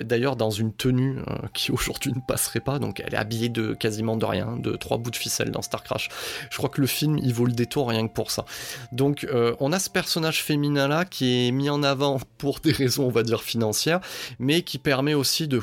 D'ailleurs 0.00 0.36
dans 0.36 0.50
une 0.50 0.72
tenue 0.72 1.18
qui 1.54 1.72
aujourd'hui 1.72 2.12
ne 2.12 2.20
passerait 2.26 2.60
pas, 2.60 2.78
donc 2.78 3.00
elle 3.00 3.14
est 3.14 3.18
habillée 3.18 3.48
de 3.54 3.72
quasiment 3.72 4.16
de 4.16 4.24
rien, 4.26 4.56
de 4.58 4.76
trois 4.76 4.98
bouts 4.98 5.10
de 5.10 5.16
ficelle 5.16 5.50
dans 5.50 5.62
Star 5.62 5.82
Crash. 5.82 6.10
Je 6.50 6.56
crois 6.58 6.68
que 6.68 6.80
le 6.80 6.86
film, 6.86 7.18
il 7.18 7.32
vaut 7.32 7.46
le 7.46 7.52
détour 7.52 7.88
rien 7.88 8.06
que 8.06 8.12
pour 8.12 8.30
ça. 8.30 8.44
Donc, 8.92 9.24
euh, 9.24 9.54
on 9.60 9.72
a 9.72 9.78
ce 9.78 9.88
personnage 9.88 10.42
féminin 10.42 10.88
là 10.88 11.04
qui 11.04 11.48
est 11.48 11.50
mis 11.50 11.70
en 11.70 11.82
avant 11.82 12.20
pour 12.38 12.60
des 12.60 12.72
raisons, 12.72 13.06
on 13.06 13.10
va 13.10 13.22
dire, 13.22 13.42
financières, 13.42 14.00
mais 14.38 14.62
qui 14.62 14.78
permet 14.78 15.14
aussi 15.14 15.48
de, 15.48 15.60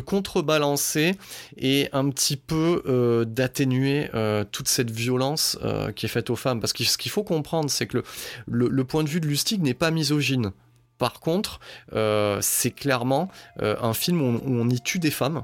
contrebalancer 0.00 1.12
et 1.56 1.88
un 1.92 2.10
petit 2.10 2.36
peu 2.36 2.82
euh, 2.86 3.24
d'atténuer 3.24 4.10
euh, 4.14 4.44
toute 4.50 4.68
cette 4.68 4.90
violence 4.90 5.58
qui 5.96 6.06
est 6.06 6.08
faite 6.08 6.30
aux 6.30 6.36
femmes. 6.36 6.60
Parce 6.60 6.72
que 6.72 6.84
ce 6.84 6.98
qu'il 6.98 7.10
faut 7.10 7.24
comprendre, 7.24 7.70
c'est 7.70 7.86
que 7.86 8.02
le, 8.46 8.68
le 8.68 8.84
point 8.84 9.02
de 9.02 9.08
vue 9.08 9.20
de 9.20 9.26
Lustig 9.26 9.62
n'est 9.62 9.74
pas 9.74 9.90
misogyne. 9.90 10.52
Par 10.98 11.20
contre, 11.20 11.60
euh, 11.94 12.38
c'est 12.40 12.70
clairement 12.70 13.28
euh, 13.60 13.76
un 13.82 13.94
film 13.94 14.20
où 14.20 14.40
on, 14.46 14.70
y 14.70 14.80
tue 14.80 14.98
des 14.98 15.10
femmes. 15.10 15.42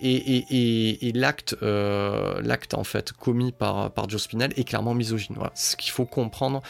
Et, 0.00 1.12
l'acte, 1.14 1.56
euh, 1.62 2.40
l'acte 2.42 2.74
en 2.74 2.84
fait 2.84 3.12
commis 3.12 3.52
par 3.52 4.08
Joe 4.08 4.20
Spinell 4.20 4.52
est 4.56 4.64
clairement 4.64 4.94
misogyne. 4.94 5.36
Ce 5.54 5.76
qu'il 5.76 5.92
faut 5.92 6.06
comprendre 6.06 6.62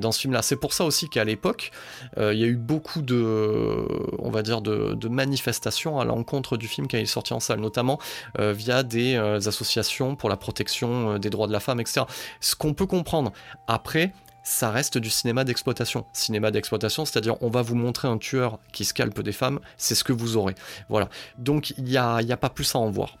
dans 0.00 0.12
ce 0.12 0.20
film-là. 0.20 0.42
C'est 0.42 0.56
pour 0.56 0.72
ça 0.72 0.84
aussi 0.84 1.08
qu'à 1.08 1.24
l'époque, 1.24 1.70
il 2.16 2.38
y 2.38 2.44
a 2.44 2.46
eu 2.46 2.56
beaucoup 2.56 3.02
de, 3.02 3.86
on 4.18 4.30
va 4.30 4.42
dire, 4.42 4.60
de, 4.60 4.94
de 4.94 5.08
manifestations 5.08 6.00
à 6.00 6.04
l'encontre 6.04 6.56
du 6.56 6.68
film 6.68 6.88
quand 6.88 6.98
il 6.98 7.02
est 7.02 7.06
sorti 7.06 7.32
en 7.32 7.40
salle, 7.40 7.60
notamment 7.60 7.98
via 8.38 8.82
des 8.82 9.16
associations 9.16 10.16
pour 10.16 10.28
la 10.28 10.36
protection 10.36 11.18
des 11.18 11.30
droits 11.30 11.46
de 11.46 11.52
la 11.52 11.60
femme, 11.60 11.80
etc. 11.80 12.02
Ce 12.40 12.56
qu'on 12.56 12.74
peut 12.74 12.86
comprendre. 12.86 13.32
Après, 13.66 14.12
ça 14.42 14.70
reste 14.70 14.98
du 14.98 15.10
cinéma 15.10 15.44
d'exploitation. 15.44 16.06
Cinéma 16.12 16.50
d'exploitation, 16.50 17.04
c'est-à-dire 17.04 17.36
on 17.42 17.50
va 17.50 17.62
vous 17.62 17.74
montrer 17.74 18.08
un 18.08 18.18
tueur 18.18 18.58
qui 18.72 18.84
scalpe 18.84 19.20
des 19.20 19.32
femmes, 19.32 19.60
c'est 19.76 19.94
ce 19.94 20.04
que 20.04 20.12
vous 20.12 20.36
aurez. 20.36 20.54
Voilà. 20.88 21.08
Donc 21.36 21.70
il 21.76 21.84
n'y 21.84 21.96
a, 21.96 22.16
a 22.16 22.36
pas 22.36 22.50
plus 22.50 22.74
à 22.74 22.78
en 22.78 22.90
voir. 22.90 23.18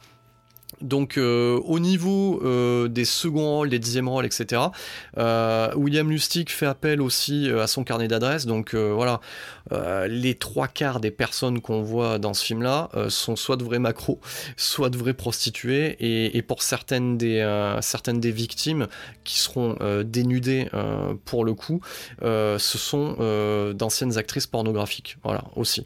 Donc 0.80 1.16
euh, 1.16 1.58
au 1.64 1.80
niveau 1.80 2.40
euh, 2.44 2.88
des 2.88 3.04
seconds 3.04 3.56
rôles, 3.56 3.70
des 3.70 3.78
dixièmes 3.78 4.08
rôles, 4.08 4.26
etc., 4.26 4.62
euh, 5.16 5.72
William 5.74 6.08
Lustig 6.08 6.50
fait 6.50 6.66
appel 6.66 7.00
aussi 7.00 7.50
à 7.50 7.66
son 7.66 7.84
carnet 7.84 8.06
d'adresses. 8.06 8.46
Donc 8.46 8.74
voilà, 8.74 9.20
les 10.08 10.34
trois 10.34 10.68
quarts 10.68 11.00
des 11.00 11.10
personnes 11.10 11.60
qu'on 11.60 11.82
voit 11.82 12.18
dans 12.18 12.34
ce 12.34 12.44
film-là 12.44 12.90
sont 13.08 13.36
soit 13.36 13.56
de 13.56 13.64
vrais 13.64 13.78
macros, 13.78 14.20
soit 14.56 14.90
de 14.90 14.96
vrais 14.96 15.14
prostituées, 15.14 15.96
et, 16.00 16.42
pour 16.42 16.62
certaines 16.62 17.18
des, 17.18 17.76
certaines 17.80 18.20
des 18.20 18.30
victimes 18.30 18.86
qui 19.24 19.38
seront 19.38 19.76
dénudées 20.04 20.68
pour 21.24 21.44
le 21.44 21.54
coup, 21.54 21.80
ce 22.22 22.58
sont 22.58 23.72
d'anciennes 23.74 24.16
actrices 24.16 24.46
pornographiques. 24.46 25.16
Voilà 25.24 25.44
aussi. 25.56 25.84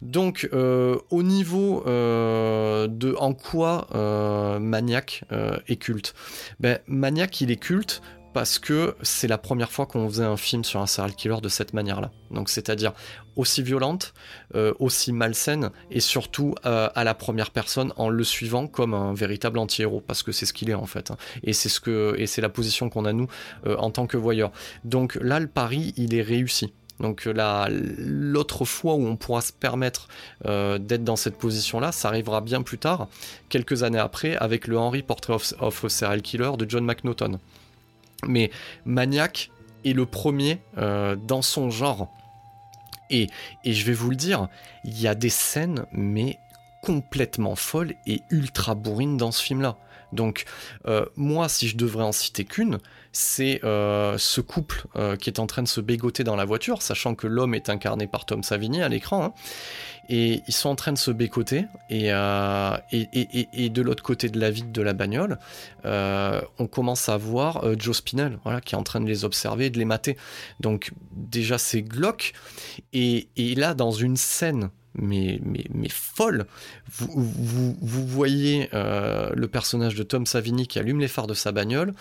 Donc 0.00 0.48
au 0.52 1.22
niveau 1.22 1.82
de 1.86 3.14
en 3.18 3.34
quoi 3.34 3.86
Maniac 4.58 5.24
est 5.66 5.76
culte 5.76 6.14
ben, 6.60 6.78
Maniac, 6.86 7.40
il 7.40 7.50
est 7.50 7.56
culte 7.56 8.02
parce 8.34 8.58
que 8.58 8.94
c'est 9.02 9.26
la 9.26 9.38
première 9.38 9.72
fois 9.72 9.86
qu'on 9.86 10.08
faisait 10.08 10.24
un 10.24 10.36
film 10.36 10.62
sur 10.62 10.80
un 10.80 10.86
serial 10.86 11.14
killer 11.14 11.40
de 11.42 11.48
cette 11.48 11.72
manière-là. 11.72 12.10
Donc 12.30 12.50
c'est-à-dire 12.50 12.92
aussi 13.36 13.62
violente, 13.62 14.14
euh, 14.54 14.74
aussi 14.78 15.12
malsaine, 15.12 15.70
et 15.90 16.00
surtout 16.00 16.54
euh, 16.66 16.88
à 16.94 17.04
la 17.04 17.14
première 17.14 17.50
personne 17.50 17.92
en 17.96 18.08
le 18.10 18.24
suivant 18.24 18.66
comme 18.66 18.94
un 18.94 19.14
véritable 19.14 19.58
anti-héros, 19.58 20.02
parce 20.06 20.22
que 20.22 20.32
c'est 20.32 20.46
ce 20.46 20.52
qu'il 20.52 20.70
est 20.70 20.74
en 20.74 20.86
fait. 20.86 21.10
Hein. 21.10 21.16
Et 21.42 21.52
c'est 21.52 21.68
ce 21.68 21.80
et 22.16 22.40
la 22.40 22.48
position 22.48 22.90
qu'on 22.90 23.06
a 23.06 23.12
nous 23.12 23.28
euh, 23.66 23.76
en 23.76 23.90
tant 23.90 24.06
que 24.06 24.16
voyeurs. 24.16 24.52
Donc 24.84 25.18
là, 25.20 25.40
le 25.40 25.48
pari, 25.48 25.94
il 25.96 26.14
est 26.14 26.22
réussi. 26.22 26.72
Donc 27.00 27.26
l'autre 27.26 28.64
fois 28.64 28.94
où 28.94 29.06
on 29.06 29.16
pourra 29.16 29.40
se 29.40 29.52
permettre 29.52 30.08
d'être 30.44 31.04
dans 31.04 31.16
cette 31.16 31.38
position-là, 31.38 31.92
ça 31.92 32.08
arrivera 32.08 32.40
bien 32.40 32.62
plus 32.62 32.78
tard, 32.78 33.08
quelques 33.48 33.82
années 33.84 33.98
après, 33.98 34.36
avec 34.36 34.66
le 34.66 34.78
Henry 34.78 35.02
Portrait 35.02 35.34
of, 35.34 35.84
a 35.84 35.88
Serial 35.88 36.22
Killer 36.22 36.50
de 36.58 36.68
John 36.68 36.84
McNaughton. 36.84 37.38
Mais 38.26 38.50
Maniac 38.84 39.50
est 39.84 39.92
le 39.92 40.06
premier 40.06 40.60
euh, 40.76 41.16
dans 41.16 41.42
son 41.42 41.70
genre. 41.70 42.10
Et, 43.10 43.28
et 43.64 43.72
je 43.72 43.86
vais 43.86 43.92
vous 43.92 44.10
le 44.10 44.16
dire, 44.16 44.48
il 44.84 45.00
y 45.00 45.06
a 45.06 45.14
des 45.14 45.30
scènes, 45.30 45.86
mais 45.92 46.38
complètement 46.82 47.56
folles 47.56 47.94
et 48.06 48.22
ultra 48.30 48.74
bourrines 48.74 49.16
dans 49.16 49.32
ce 49.32 49.42
film-là. 49.42 49.76
Donc, 50.12 50.44
euh, 50.86 51.04
moi, 51.16 51.48
si 51.48 51.68
je 51.68 51.76
devrais 51.76 52.04
en 52.04 52.12
citer 52.12 52.44
qu'une, 52.44 52.78
c'est 53.12 53.60
euh, 53.64 54.16
ce 54.18 54.40
couple 54.40 54.84
qui 55.20 55.30
est 55.30 55.38
en 55.38 55.46
train 55.46 55.62
de 55.62 55.68
se 55.68 55.80
bégoter 55.80 56.24
dans 56.24 56.36
la 56.36 56.44
voiture, 56.44 56.82
sachant 56.82 57.14
que 57.14 57.26
l'homme 57.26 57.54
est 57.54 57.68
incarné 57.68 58.06
par 58.06 58.26
Tom 58.26 58.42
Savini 58.42 58.82
à 58.82 58.88
l'écran. 58.88 59.24
Hein 59.24 59.32
et 60.08 60.42
ils 60.46 60.54
sont 60.54 60.70
en 60.70 60.74
train 60.74 60.92
de 60.92 60.98
se 60.98 61.10
bécoter 61.10 61.66
et, 61.90 62.12
euh, 62.12 62.76
et, 62.92 63.68
de 63.68 63.82
l'autre 63.82 64.02
côté 64.02 64.28
de 64.28 64.40
la 64.40 64.50
vitre 64.50 64.72
de 64.72 64.82
la 64.82 64.94
bagnole 64.94 65.38
euh, 65.84 66.40
on 66.58 66.66
commence 66.66 67.08
à 67.08 67.16
voir 67.16 67.64
euh, 67.64 67.74
Joe 67.78 67.96
Spinell 67.96 68.38
voilà, 68.44 68.60
qui 68.60 68.74
est 68.74 68.78
en 68.78 68.82
train 68.82 69.00
de 69.00 69.06
les 69.06 69.24
observer 69.24 69.66
et 69.66 69.70
de 69.70 69.78
les 69.78 69.84
mater 69.84 70.16
donc 70.60 70.92
déjà 71.12 71.58
c'est 71.58 71.82
glauque 71.82 72.32
et, 72.92 73.28
là 73.56 73.74
dans 73.74 73.90
une 73.90 74.16
scène 74.16 74.70
mais, 74.98 75.40
folle. 75.88 76.46
Vous, 76.88 77.76
voyez 78.06 78.68
le 78.72 79.46
personnage 79.46 79.94
de 79.94 80.02
Tom 80.02 80.26
Savini 80.26 80.66
qui 80.66 80.78
allume 80.78 81.00
les 81.00 81.08
phares 81.08 81.26
de 81.26 81.34
sa 81.34 81.52
bagnole 81.52 81.94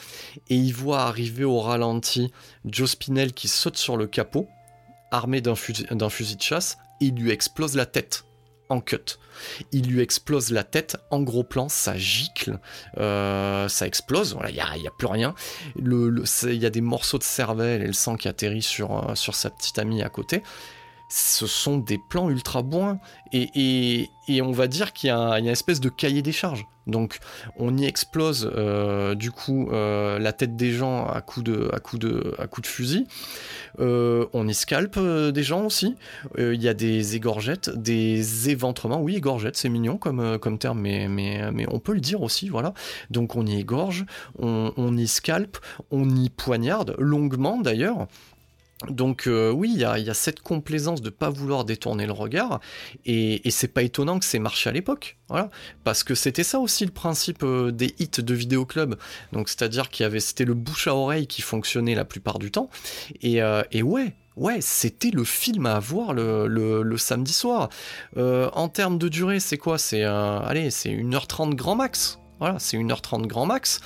et 0.50 0.56
il 0.56 0.74
voit 0.74 1.02
arriver 1.02 1.44
au 1.44 1.60
ralenti 1.60 2.32
Joe 2.66 2.90
Spinell 2.90 3.34
qui 3.34 3.48
saute 3.48 3.78
sur 3.78 3.98
le 3.98 4.08
capot, 4.08 4.48
armé 5.12 5.42
d'un 5.42 5.56
fusil, 5.56 5.86
de 5.86 6.42
chasse, 6.42 6.78
il 7.00 7.16
lui 7.16 7.32
explose 7.32 7.76
la 7.76 7.86
tête 7.86 8.24
en 8.70 8.82
cut. 8.82 9.18
Il 9.72 9.88
lui 9.88 10.02
explose 10.02 10.52
la 10.52 10.64
tête 10.64 10.98
en 11.12 11.22
gros 11.22 11.44
plan, 11.44 11.70
ça 11.70 11.96
gicle, 11.98 12.60
euh, 12.98 13.68
ça 13.70 13.88
explose, 13.88 14.38
il 14.48 14.54
n'y 14.54 14.60
a, 14.60 14.66
a, 14.66 14.98
plus 14.98 15.08
rien. 15.08 15.36
Il 15.78 16.54
y 16.54 16.66
a 16.66 16.70
des 16.70 16.82
morceaux 16.82 17.18
de 17.18 17.24
cervelle 17.24 17.82
et 17.82 17.88
le 17.88 17.94
sang 17.94 18.16
qui 18.16 18.28
atterrit 18.28 18.62
sur, 18.62 19.10
euh, 19.10 19.16
sur 19.16 19.36
sa 19.36 19.50
petite 19.50 19.80
amie 19.80 20.04
à 20.04 20.10
côté 20.10 20.44
ce 21.10 21.48
sont 21.48 21.78
des 21.78 21.98
plans 21.98 22.30
ultra 22.30 22.62
bons 22.62 23.00
et, 23.32 24.10
on 24.42 24.52
va 24.52 24.68
dire 24.68 24.92
qu'il 24.94 25.08
y, 25.08 25.12
a 25.12 25.40
une 25.40 25.48
espèce 25.48 25.80
de 25.80 25.90
cahier 25.90 26.22
des 26.22 26.32
charges. 26.32 26.66
Donc 26.86 27.20
on 27.58 27.78
y 27.78 27.86
explose 27.86 28.50
euh, 28.56 29.14
du 29.14 29.32
coup 29.32 29.70
euh, 29.72 30.20
la 30.20 30.32
tête 30.32 30.56
des 30.56 30.72
gens 30.72 31.06
à 31.06 31.22
coups 31.22 31.44
de, 31.44 31.70
à 31.74 31.80
de, 31.98 32.66
fusil. 32.66 33.08
Euh, 33.80 34.26
on 34.32 34.48
y 34.48 34.54
scalpe 34.54 34.98
des 34.98 35.44
gens 35.44 35.66
aussi. 35.66 35.96
Il 36.38 36.62
y 36.62 36.68
a 36.68 36.74
des 36.74 37.16
égorgettes, 37.16 37.70
des 37.70 38.50
éventrements. 38.50 39.02
Oui, 39.02 39.16
égorgettes, 39.18 39.58
c'est 39.58 39.70
mignon 39.70 39.98
comme, 39.98 40.40
comme 40.40 40.58
terme, 40.58 40.80
mais, 40.80 41.08
mais, 41.08 41.66
on 41.70 41.80
peut 41.80 41.94
le 41.94 42.02
dire 42.02 42.22
aussi, 42.22 42.50
voilà. 42.50 42.74
Donc 43.10 43.36
on 43.36 43.46
y 43.46 43.60
égorge, 43.60 44.06
on 44.40 44.98
y 44.98 45.08
scalpe, 45.08 45.58
on 45.92 46.10
y 46.10 46.30
poignarde, 46.30 46.96
longuement 47.00 47.60
d'ailleurs. 47.60 48.08
Donc 48.90 49.26
euh, 49.26 49.52
oui, 49.52 49.72
il 49.74 49.80
y, 49.80 49.86
a, 49.86 50.14
cette 50.14 50.42
complaisance 50.42 51.02
de 51.02 51.10
pas 51.10 51.32
vouloir 51.32 51.66
détourner 51.66 52.06
le 52.06 52.12
regard, 52.12 52.60
et, 53.06 53.42
c'est 53.50 53.70
pas 53.70 53.82
étonnant 53.82 54.20
que 54.20 54.26
c'est 54.26 54.38
marché 54.38 54.70
à 54.70 54.74
l'époque, 54.74 55.18
voilà, 55.30 55.50
parce 55.84 56.04
que 56.04 56.14
c'était 56.14 56.44
ça 56.44 56.60
aussi 56.60 56.86
le 56.86 56.92
principe 56.92 57.42
euh, 57.42 57.72
des 57.72 57.96
hits 57.98 58.22
de 58.22 58.34
vidéoclub, 58.36 58.96
donc 59.34 59.50
c'est-à-dire 59.50 59.90
qu'il 59.90 60.04
y 60.04 60.06
avait, 60.06 60.20
c'était 60.20 60.46
le 60.46 60.54
bouche 60.54 60.88
à 60.88 60.94
oreille 60.96 61.26
qui 61.26 61.42
fonctionnait 61.42 61.96
la 61.96 62.06
plupart 62.06 62.38
du 62.38 62.52
temps, 62.52 62.70
et, 63.24 63.42
euh, 63.42 63.64
ouais, 63.82 64.14
ouais, 64.36 64.62
c'était 64.62 65.10
le 65.10 65.24
film 65.24 65.66
à 65.66 65.80
voir 65.80 66.14
le, 66.14 66.96
samedi 66.98 67.34
soir. 67.34 67.70
en 68.16 68.70
termes 68.70 69.00
de 69.00 69.10
durée, 69.10 69.40
c'est 69.40 69.58
quoi? 69.58 69.80
C'est 69.80 70.04
allez, 70.04 70.70
c'est 70.70 70.92
1h30 70.92 71.56
grand 71.56 71.76
max. 71.76 72.20
Voilà, 72.40 72.60
c'est 72.60 72.78
1h30 72.78 73.26
grand 73.26 73.48
max. 73.48 73.80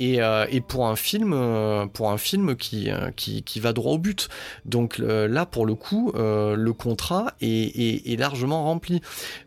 Euh, 0.00 0.46
et, 0.50 0.60
pour 0.60 0.88
un 0.88 0.96
film, 0.96 1.32
euh, 1.32 1.86
pour 1.86 2.10
un 2.10 2.18
film 2.18 2.50
euh, 2.50 3.10
qui, 3.14 3.42
qui, 3.42 3.60
va 3.60 3.72
droit 3.72 3.92
au 3.92 3.98
but. 3.98 4.28
Donc 4.64 4.98
là, 4.98 5.46
pour 5.46 5.66
le 5.66 5.74
coup, 5.74 6.12
le 6.14 6.72
contrat 6.72 7.34
est, 7.40 8.18
largement 8.18 8.64
rempli. 8.64 9.00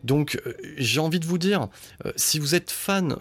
Donc 0.04 0.40
j'ai 0.76 1.00
envie 1.00 1.20
de 1.20 1.26
vous 1.26 1.38
dire, 1.38 1.68
si 2.16 2.38
vous 2.38 2.54
êtes 2.54 2.70
fan 2.70 3.16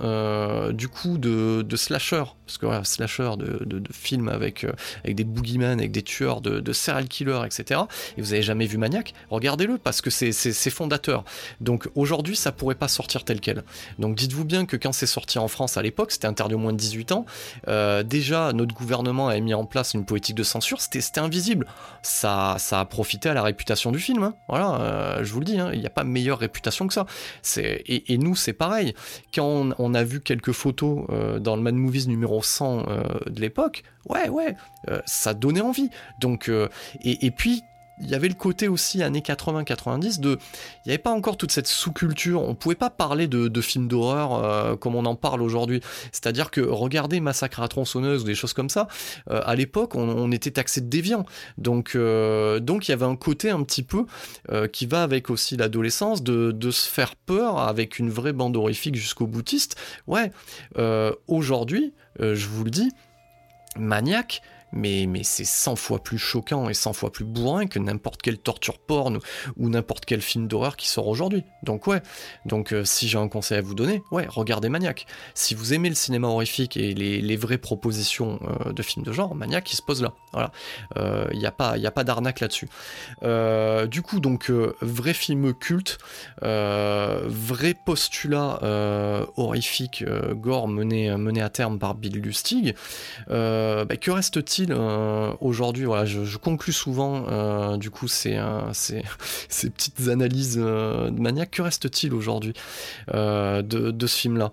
du 0.73 0.87
coup 0.87 1.17
de, 1.17 1.61
de 1.61 1.75
slasher, 1.75 2.23
parce 2.45 2.57
que 2.57 2.65
voilà, 2.65 2.83
slasher 2.83 3.31
de, 3.37 3.63
de, 3.65 3.81
films 3.91 4.29
avec, 4.29 4.65
avec 5.03 5.15
des 5.15 5.23
boogeyman, 5.23 5.79
avec 5.79 5.91
des 5.91 6.03
tueurs, 6.03 6.41
de, 6.41 6.73
serial 6.73 7.07
killers, 7.07 7.41
etc. 7.45 7.81
Et 8.17 8.21
vous 8.21 8.33
avez 8.33 8.41
jamais 8.41 8.65
vu 8.65 8.77
Maniac, 8.77 9.13
regardez-le 9.29 9.77
parce 9.77 10.01
que 10.01 10.09
c'est 10.09 10.69
fondateur. 10.69 11.23
Donc 11.61 11.87
aujourd'hui, 11.95 12.35
ça 12.35 12.51
pourrait 12.51 12.75
pas 12.75 12.87
sortir 12.87 13.23
tel 13.23 13.39
quel. 13.39 13.63
Donc 13.99 14.15
dites-vous 14.15 14.45
bien 14.45 14.65
que 14.65 14.77
quand 14.77 14.91
c'est 14.91 15.07
sorti 15.07 15.39
en 15.39 15.47
France 15.47 15.77
à 15.77 15.81
l'époque, 15.81 16.11
c'était 16.11 16.27
interdit 16.27 16.55
au 16.55 16.59
moins 16.59 16.73
de 16.73 16.77
18 16.77 17.11
ans 17.11 17.16
euh, 17.67 18.03
déjà, 18.03 18.53
notre 18.53 18.75
gouvernement 18.75 19.27
a 19.27 19.39
mis 19.39 19.53
en 19.53 19.65
place 19.65 19.93
une 19.93 20.05
politique 20.05 20.35
de 20.35 20.43
censure, 20.43 20.81
c'était 20.81 21.19
invisible. 21.19 21.67
Ça, 22.01 22.55
ça 22.59 22.79
a 22.79 22.85
profité 22.85 23.29
à 23.29 23.33
la 23.33 23.43
réputation 23.43 23.91
du 23.91 23.99
film. 23.99 24.23
Hein. 24.23 24.35
Voilà, 24.49 24.81
euh, 24.81 25.23
je 25.23 25.33
vous 25.33 25.39
le 25.39 25.45
dis, 25.45 25.59
hein, 25.59 25.71
il 25.73 25.79
n'y 25.79 25.85
a 25.85 25.91
pas 25.91 26.03
meilleure 26.03 26.39
réputation 26.39 26.87
que 26.87 26.93
ça. 26.93 27.05
Et, 27.57 28.17
nous, 28.17 28.35
c'est 28.35 28.53
pareil. 28.53 28.93
Quand 29.33 29.69
on, 29.77 29.93
a 29.93 30.03
vu 30.03 30.21
quelques 30.21 30.51
photos 30.51 31.05
euh, 31.09 31.39
dans 31.39 31.55
le 31.55 31.61
Mad 31.61 31.75
Movies 31.75 32.07
numéro 32.07 32.41
100 32.41 32.83
de 33.27 33.41
l'époque, 33.41 33.83
ouais, 34.09 34.29
ouais, 34.29 34.55
ça 35.05 35.33
donnait 35.33 35.61
envie. 35.61 35.89
Donc, 36.19 36.51
et 37.01 37.31
puis, 37.31 37.63
il 37.99 38.09
y 38.09 38.15
avait 38.15 38.27
le 38.27 38.33
côté 38.35 38.67
aussi 38.67 39.01
années 39.01 39.21
80-90 39.21 40.19
de 40.19 40.37
il 40.85 40.87
n'y 40.87 40.91
avait 40.91 40.97
pas 40.97 41.11
encore 41.11 41.37
toute 41.37 41.51
cette 41.51 41.67
sous-culture. 41.67 42.41
On 42.41 42.55
pouvait 42.55 42.75
pas 42.75 42.89
parler 42.89 43.27
de, 43.27 43.61
films 43.61 43.87
d'horreur 43.87 44.43
euh, 44.43 44.75
comme 44.75 44.95
on 44.95 45.05
en 45.05 45.15
parle 45.15 45.41
aujourd'hui. 45.41 45.81
C'est 46.11 46.27
à 46.27 46.31
dire 46.31 46.51
que 46.51 46.61
regarder 46.61 47.19
Massacre 47.19 47.61
à 47.61 47.67
tronçonneuse 47.67 48.21
ou 48.23 48.25
des 48.25 48.35
choses 48.35 48.53
comme 48.53 48.69
ça 48.69 48.87
euh, 49.29 49.41
à 49.45 49.55
l'époque 49.55 49.95
on, 49.95 50.31
était 50.31 50.51
taxé 50.51 50.81
de 50.81 50.87
déviant. 50.87 51.25
Donc 51.57 51.93
euh, 51.95 52.59
donc 52.59 52.87
il 52.87 52.91
y 52.91 52.93
avait 52.93 53.05
un 53.05 53.15
côté 53.15 53.49
un 53.49 53.63
petit 53.63 53.83
peu 53.83 54.05
qui 54.71 54.85
va 54.85 55.03
avec 55.03 55.29
aussi 55.29 55.57
l'adolescence 55.57 56.23
de, 56.23 56.51
de, 56.51 56.71
se 56.71 56.87
faire 56.87 57.15
peur 57.15 57.59
avec 57.59 57.99
une 57.99 58.09
vraie 58.09 58.33
bande 58.33 58.55
horrifique 58.55 58.95
jusqu'au 58.95 59.27
boutiste. 59.27 59.75
Ouais 60.05 60.31
aujourd'hui 61.27 61.93
je 62.19 62.47
vous 62.47 62.63
le 62.63 62.71
dis 62.71 62.91
maniaque 63.77 64.41
mais, 64.71 65.05
mais 65.07 65.23
c'est 65.23 65.45
100 65.45 65.75
fois 65.75 66.03
plus 66.03 66.17
choquant 66.17 66.69
et 66.69 66.73
100 66.73 66.93
fois 66.93 67.11
plus 67.11 67.25
bourrin 67.25 67.67
que 67.67 67.79
n'importe 67.79 68.21
quelle 68.21 68.37
torture 68.37 68.79
porn 68.79 69.19
ou, 69.57 69.69
n'importe 69.69 70.05
quel 70.05 70.21
film 70.21 70.47
d'horreur 70.47 70.77
qui 70.77 70.87
sort 70.87 71.07
aujourd'hui. 71.07 71.43
Donc 71.63 71.87
ouais, 71.87 72.01
donc 72.45 72.73
euh, 72.73 72.83
si 72.83 73.07
j'ai 73.07 73.17
un 73.17 73.27
conseil 73.27 73.57
à 73.57 73.61
vous 73.61 73.75
donner, 73.75 74.01
ouais, 74.11 74.25
regardez 74.27 74.69
Maniac. 74.69 75.05
Si 75.33 75.55
vous 75.55 75.73
aimez 75.73 75.89
le 75.89 75.95
cinéma 75.95 76.27
horrifique 76.27 76.77
et 76.77 76.93
les, 76.93 77.37
vraies 77.37 77.57
propositions 77.57 78.39
euh, 78.65 78.73
de 78.73 78.81
films 78.81 79.05
de 79.05 79.11
genre, 79.11 79.35
Maniac 79.35 79.71
il 79.71 79.75
se 79.75 79.81
pose 79.81 80.01
là. 80.01 80.13
Voilà, 80.33 80.51
il 80.95 81.01
euh, 81.01 81.33
n'y 81.33 81.45
a 81.45 81.51
pas, 81.51 81.77
pas 81.91 82.03
d'arnaque 82.03 82.39
là-dessus. 82.39 82.67
du 83.87 84.01
coup, 84.01 84.19
donc 84.19 84.49
vrai 84.81 85.13
film 85.13 85.53
culte, 85.53 85.97
vrai 86.41 87.73
postulat 87.85 88.59
horrifique, 89.37 90.03
gore 90.33 90.67
mené, 90.67 91.15
mené 91.17 91.41
à 91.41 91.49
terme 91.49 91.79
par 91.79 91.95
Bill 91.95 92.19
Lustig. 92.19 92.75
Bah, 93.27 93.85
que 93.99 94.11
reste-t-il? 94.11 94.56
Euh, 94.69 95.33
aujourd'hui 95.41 95.85
Voilà, 95.85 96.05
je, 96.05 96.37
conclus 96.37 96.73
souvent 96.73 97.25
euh, 97.27 97.77
du 97.77 97.89
coup 97.89 98.07
ces, 98.07 98.39
ces, 98.73 99.69
petites 99.69 100.07
analyses 100.07 100.59
euh, 100.61 101.09
de 101.09 101.19
maniaque. 101.19 101.51
Que 101.51 101.61
reste-t-il 101.61 102.13
aujourd'hui 102.13 102.53
de, 103.07 104.07
ce 104.07 104.19
film-là? 104.19 104.51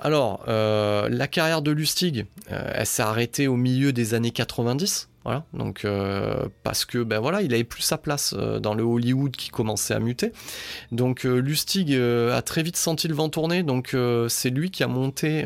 Alors, 0.00 0.44
la 0.46 1.26
carrière 1.26 1.62
de 1.62 1.70
Lustig, 1.70 2.26
elle 2.48 2.86
s'est 2.86 3.02
arrêtée 3.02 3.48
au 3.48 3.56
milieu 3.56 3.92
des 3.92 4.14
années 4.14 4.30
90. 4.30 5.08
Donc 5.52 5.84
euh, 5.84 6.46
parce 6.62 6.84
que 6.84 7.02
ben 7.02 7.18
voilà, 7.18 7.42
il 7.42 7.52
avait 7.52 7.64
plus 7.64 7.82
sa 7.82 7.98
place 7.98 8.34
euh, 8.36 8.60
dans 8.60 8.74
le 8.74 8.82
Hollywood 8.82 9.34
qui 9.34 9.50
commençait 9.50 9.94
à 9.94 10.00
muter. 10.00 10.32
Donc 10.92 11.24
euh, 11.24 11.38
Lustig 11.38 11.94
a 11.94 12.42
très 12.42 12.62
vite 12.62 12.76
senti 12.76 13.08
le 13.08 13.14
vent 13.14 13.28
tourner. 13.28 13.62
Donc 13.62 13.96
c'est 14.28 14.50
lui 14.50 14.70
qui 14.70 14.82
a 14.82 14.88
monté 14.88 15.44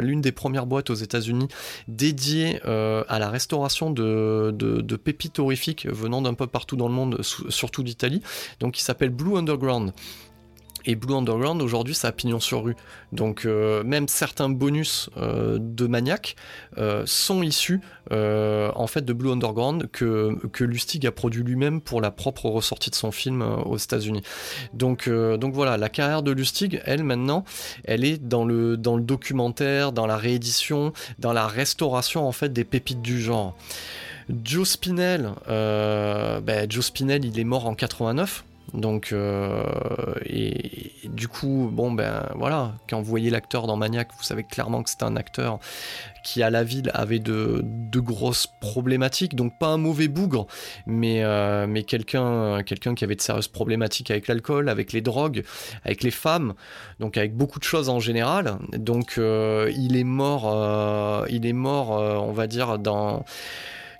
l'une 0.00 0.20
des 0.20 0.32
premières 0.32 0.66
boîtes 0.66 0.90
aux 0.90 0.94
États-Unis 0.94 1.48
dédiée 1.86 2.60
à 2.64 3.18
la 3.18 3.30
restauration 3.30 3.90
de, 3.90 4.52
de, 4.52 4.96
pépites 4.96 5.38
horrifiques 5.38 5.86
venant 5.86 6.22
d'un 6.22 6.34
peu 6.34 6.46
partout 6.46 6.76
dans 6.76 6.88
le 6.88 6.94
monde, 6.94 7.20
surtout 7.22 7.82
d'Italie. 7.82 8.22
Donc 8.60 8.78
il 8.78 8.82
s'appelle 8.82 9.10
Blue 9.10 9.36
Underground. 9.36 9.92
Et 10.88 10.96
Blue 10.96 11.14
Underground, 11.14 11.60
aujourd'hui, 11.60 11.94
ça 11.94 12.08
a 12.08 12.12
pignon 12.12 12.40
sur 12.40 12.64
rue. 12.64 12.74
Donc, 13.12 13.44
euh, 13.44 13.84
même 13.84 14.08
certains 14.08 14.48
bonus 14.48 15.10
euh, 15.18 15.58
de 15.60 15.86
Maniac 15.86 16.34
euh, 16.78 17.02
sont 17.04 17.42
issus, 17.42 17.82
en 18.10 18.86
fait, 18.86 19.04
de 19.04 19.12
Blue 19.12 19.30
Underground 19.30 19.90
que, 19.92 20.38
Lustig 20.60 21.06
a 21.06 21.12
produit 21.12 21.42
lui-même 21.42 21.82
pour 21.82 22.00
la 22.00 22.10
propre 22.10 22.46
ressortie 22.46 22.88
de 22.88 22.94
son 22.94 23.12
film 23.12 23.42
aux 23.42 23.76
États-Unis. 23.76 24.22
Donc, 24.72 25.10
donc 25.10 25.52
voilà, 25.52 25.76
la 25.76 25.90
carrière 25.90 26.22
de 26.22 26.32
Lustig, 26.32 26.80
elle, 26.86 27.04
maintenant, 27.04 27.44
elle 27.84 28.06
est 28.06 28.16
dans 28.16 28.46
le, 28.46 28.78
dans 28.78 28.96
le 28.96 29.02
documentaire, 29.02 29.92
dans 29.92 30.06
la 30.06 30.16
réédition, 30.16 30.94
dans 31.18 31.34
la 31.34 31.46
restauration, 31.46 32.26
en 32.26 32.32
fait, 32.32 32.50
des 32.50 32.64
pépites 32.64 33.02
du 33.02 33.20
genre. 33.20 33.54
Joe 34.42 34.66
Spinell, 34.66 35.32
ben, 35.46 36.66
Joe 36.70 36.86
Spinell, 36.86 37.26
il 37.26 37.38
est 37.38 37.44
mort 37.44 37.66
en 37.66 37.74
89. 37.74 38.44
Donc, 38.74 39.12
euh, 39.12 39.64
et, 40.26 40.92
du 41.04 41.26
coup, 41.26 41.70
bon, 41.72 41.90
ben 41.92 42.28
voilà, 42.34 42.74
quand 42.88 42.98
vous 42.98 43.08
voyez 43.08 43.30
l'acteur 43.30 43.66
dans 43.66 43.76
Maniac, 43.76 44.08
vous 44.16 44.22
savez 44.22 44.44
clairement 44.44 44.82
que 44.82 44.90
c'est 44.90 45.02
un 45.02 45.16
acteur 45.16 45.58
qui, 46.22 46.42
à 46.42 46.50
la 46.50 46.64
ville, 46.64 46.90
avait 46.92 47.18
de, 47.18 47.64
grosses 47.96 48.46
problématiques. 48.60 49.34
Donc, 49.34 49.58
pas 49.58 49.68
un 49.68 49.78
mauvais 49.78 50.08
bougre, 50.08 50.46
mais, 50.86 51.24
euh, 51.24 51.66
mais 51.66 51.82
quelqu'un 51.82 52.62
quelqu'un 52.62 52.94
qui 52.94 53.04
avait 53.04 53.16
de 53.16 53.20
sérieuses 53.20 53.48
problématiques 53.48 54.10
avec 54.10 54.28
l'alcool, 54.28 54.68
avec 54.68 54.92
les 54.92 55.00
drogues, 55.00 55.42
avec 55.84 56.02
les 56.02 56.10
femmes, 56.10 56.54
donc 57.00 57.16
avec 57.16 57.34
beaucoup 57.34 57.58
de 57.58 57.64
choses 57.64 57.88
en 57.88 58.00
général. 58.00 58.58
Donc, 58.72 59.14
euh, 59.18 59.72
il 59.76 59.96
est 59.96 60.04
mort, 60.04 61.26
il 61.30 61.46
est 61.46 61.52
mort, 61.52 61.90
on 61.90 62.32
va 62.32 62.46
dire, 62.46 62.78
dans 62.78 63.24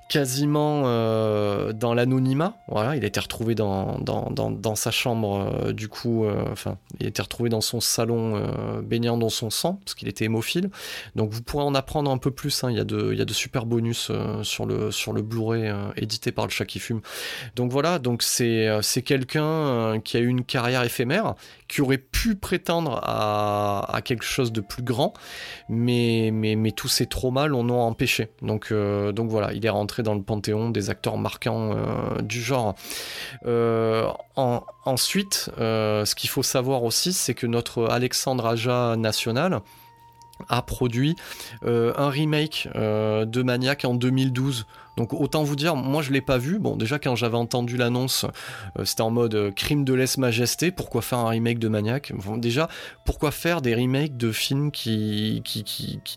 quasiment 0.09 0.85
euh, 0.87 1.73
dans 1.73 1.93
l'anonymat. 1.95 2.57
Il 2.71 2.77
a 2.79 3.07
été 3.07 3.21
retrouvé 3.21 3.55
dans, 3.55 4.75
sa 4.75 4.91
chambre, 4.91 5.53
euh, 5.67 5.73
du 5.73 5.89
coup, 5.89 6.25
euh, 6.25 6.45
enfin, 6.51 6.79
il 6.99 7.07
a 7.07 7.09
été 7.11 7.21
retrouvé 7.21 7.51
dans 7.51 7.61
son 7.61 7.81
salon 7.81 8.19
baignant 8.83 9.19
dans 9.19 9.29
son 9.29 9.51
sang, 9.51 9.79
parce 9.85 9.95
qu'il 9.95 10.09
était 10.09 10.25
hémophile. 10.25 10.71
Donc 11.15 11.31
vous 11.31 11.43
pourrez 11.43 11.65
en 11.65 11.75
apprendre 11.75 12.11
un 12.11 12.19
peu 12.19 12.31
plus. 12.31 12.65
Hein. 12.65 12.71
Il, 12.71 12.77
y 12.77 12.81
a 12.81 12.85
de, 12.85 13.11
il 13.13 13.19
y 13.19 13.23
a 13.23 13.27
de 13.27 13.33
super 13.33 13.67
bonus 13.67 14.11
sur 14.43 14.67
le, 14.67 14.91
sur 14.91 15.13
le 15.13 15.23
Blu-ray 15.23 15.73
édité 15.97 16.33
par 16.33 16.47
le 16.47 16.51
chat 16.51 16.65
qui 16.65 16.79
fume. 16.79 17.01
Donc 17.57 17.71
voilà, 17.71 17.99
donc 17.99 18.23
c'est 18.23 19.03
quelqu'un 19.05 20.01
qui 20.01 20.17
a 20.17 20.21
eu 20.21 20.29
une 20.29 20.45
carrière 20.45 20.83
éphémère, 20.83 21.35
qui 21.69 21.83
aurait 21.83 21.99
pu 21.99 22.35
prétendre 22.35 23.01
à, 23.05 24.01
quelque 24.05 24.25
chose 24.25 24.53
de 24.53 24.61
plus 24.61 24.83
grand, 24.83 25.13
mais, 25.69 26.33
tous 26.77 26.89
ces 26.89 27.07
traumas 27.07 27.47
l'en 27.47 27.69
ont 27.69 27.81
empêché. 27.81 28.29
Donc, 28.43 28.73
donc 28.73 29.31
voilà, 29.31 29.53
il 29.53 29.65
est 29.67 29.71
rentré 29.71 30.03
dans 30.03 30.15
le 30.15 30.23
panthéon 30.23 30.71
des 30.71 30.91
acteurs 30.91 31.19
marquants 31.19 31.73
euh, 31.75 32.23
du 32.23 32.41
genre. 32.41 32.75
Euh, 33.47 34.09
ensuite, 34.37 35.51
euh, 35.59 36.05
ce 36.05 36.15
qu'il 36.15 36.31
faut 36.31 36.43
savoir 36.43 36.83
aussi, 36.85 37.13
c'est 37.13 37.35
que 37.35 37.47
notre 37.47 37.87
Alexandre 37.87 38.47
Aja 38.47 38.97
national 38.97 39.61
a 40.49 40.63
produit 40.63 41.17
un 41.63 42.09
remake 42.09 42.69
de 42.75 43.43
Maniac 43.43 43.85
en 43.85 43.95
2012 43.95 44.67
donc 44.99 45.13
autant 45.13 45.45
vous 45.45 45.55
dire, 45.55 45.77
moi 45.77 46.03
je 46.03 46.11
l'ai 46.11 46.21
pas 46.21 46.39
vu. 46.39 46.59
Bon, 46.59 46.75
déjà 46.75 46.99
quand 46.99 47.15
j'avais 47.15 47.37
entendu 47.37 47.77
l'annonce, 47.77 48.27
euh, 48.77 48.85
c'était 48.85 49.03
en 49.03 49.11
mode 49.11 49.37
euh, 49.37 49.53
crime 49.53 49.85
de 49.85 49.95
lèse-majesté. 49.95 50.73
Pourquoi 50.73 51.03
faire 51.03 51.21
un 51.21 51.29
remake 51.29 51.61
de 51.61 51.69
Maniac? 51.69 52.13
Déjà, 52.39 52.69
pourquoi 53.05 53.31
faire 53.31 53.63
des 53.63 53.77
remakes 53.77 54.17
de 54.17 54.33
films 54.33 54.73
qui, 54.73 55.41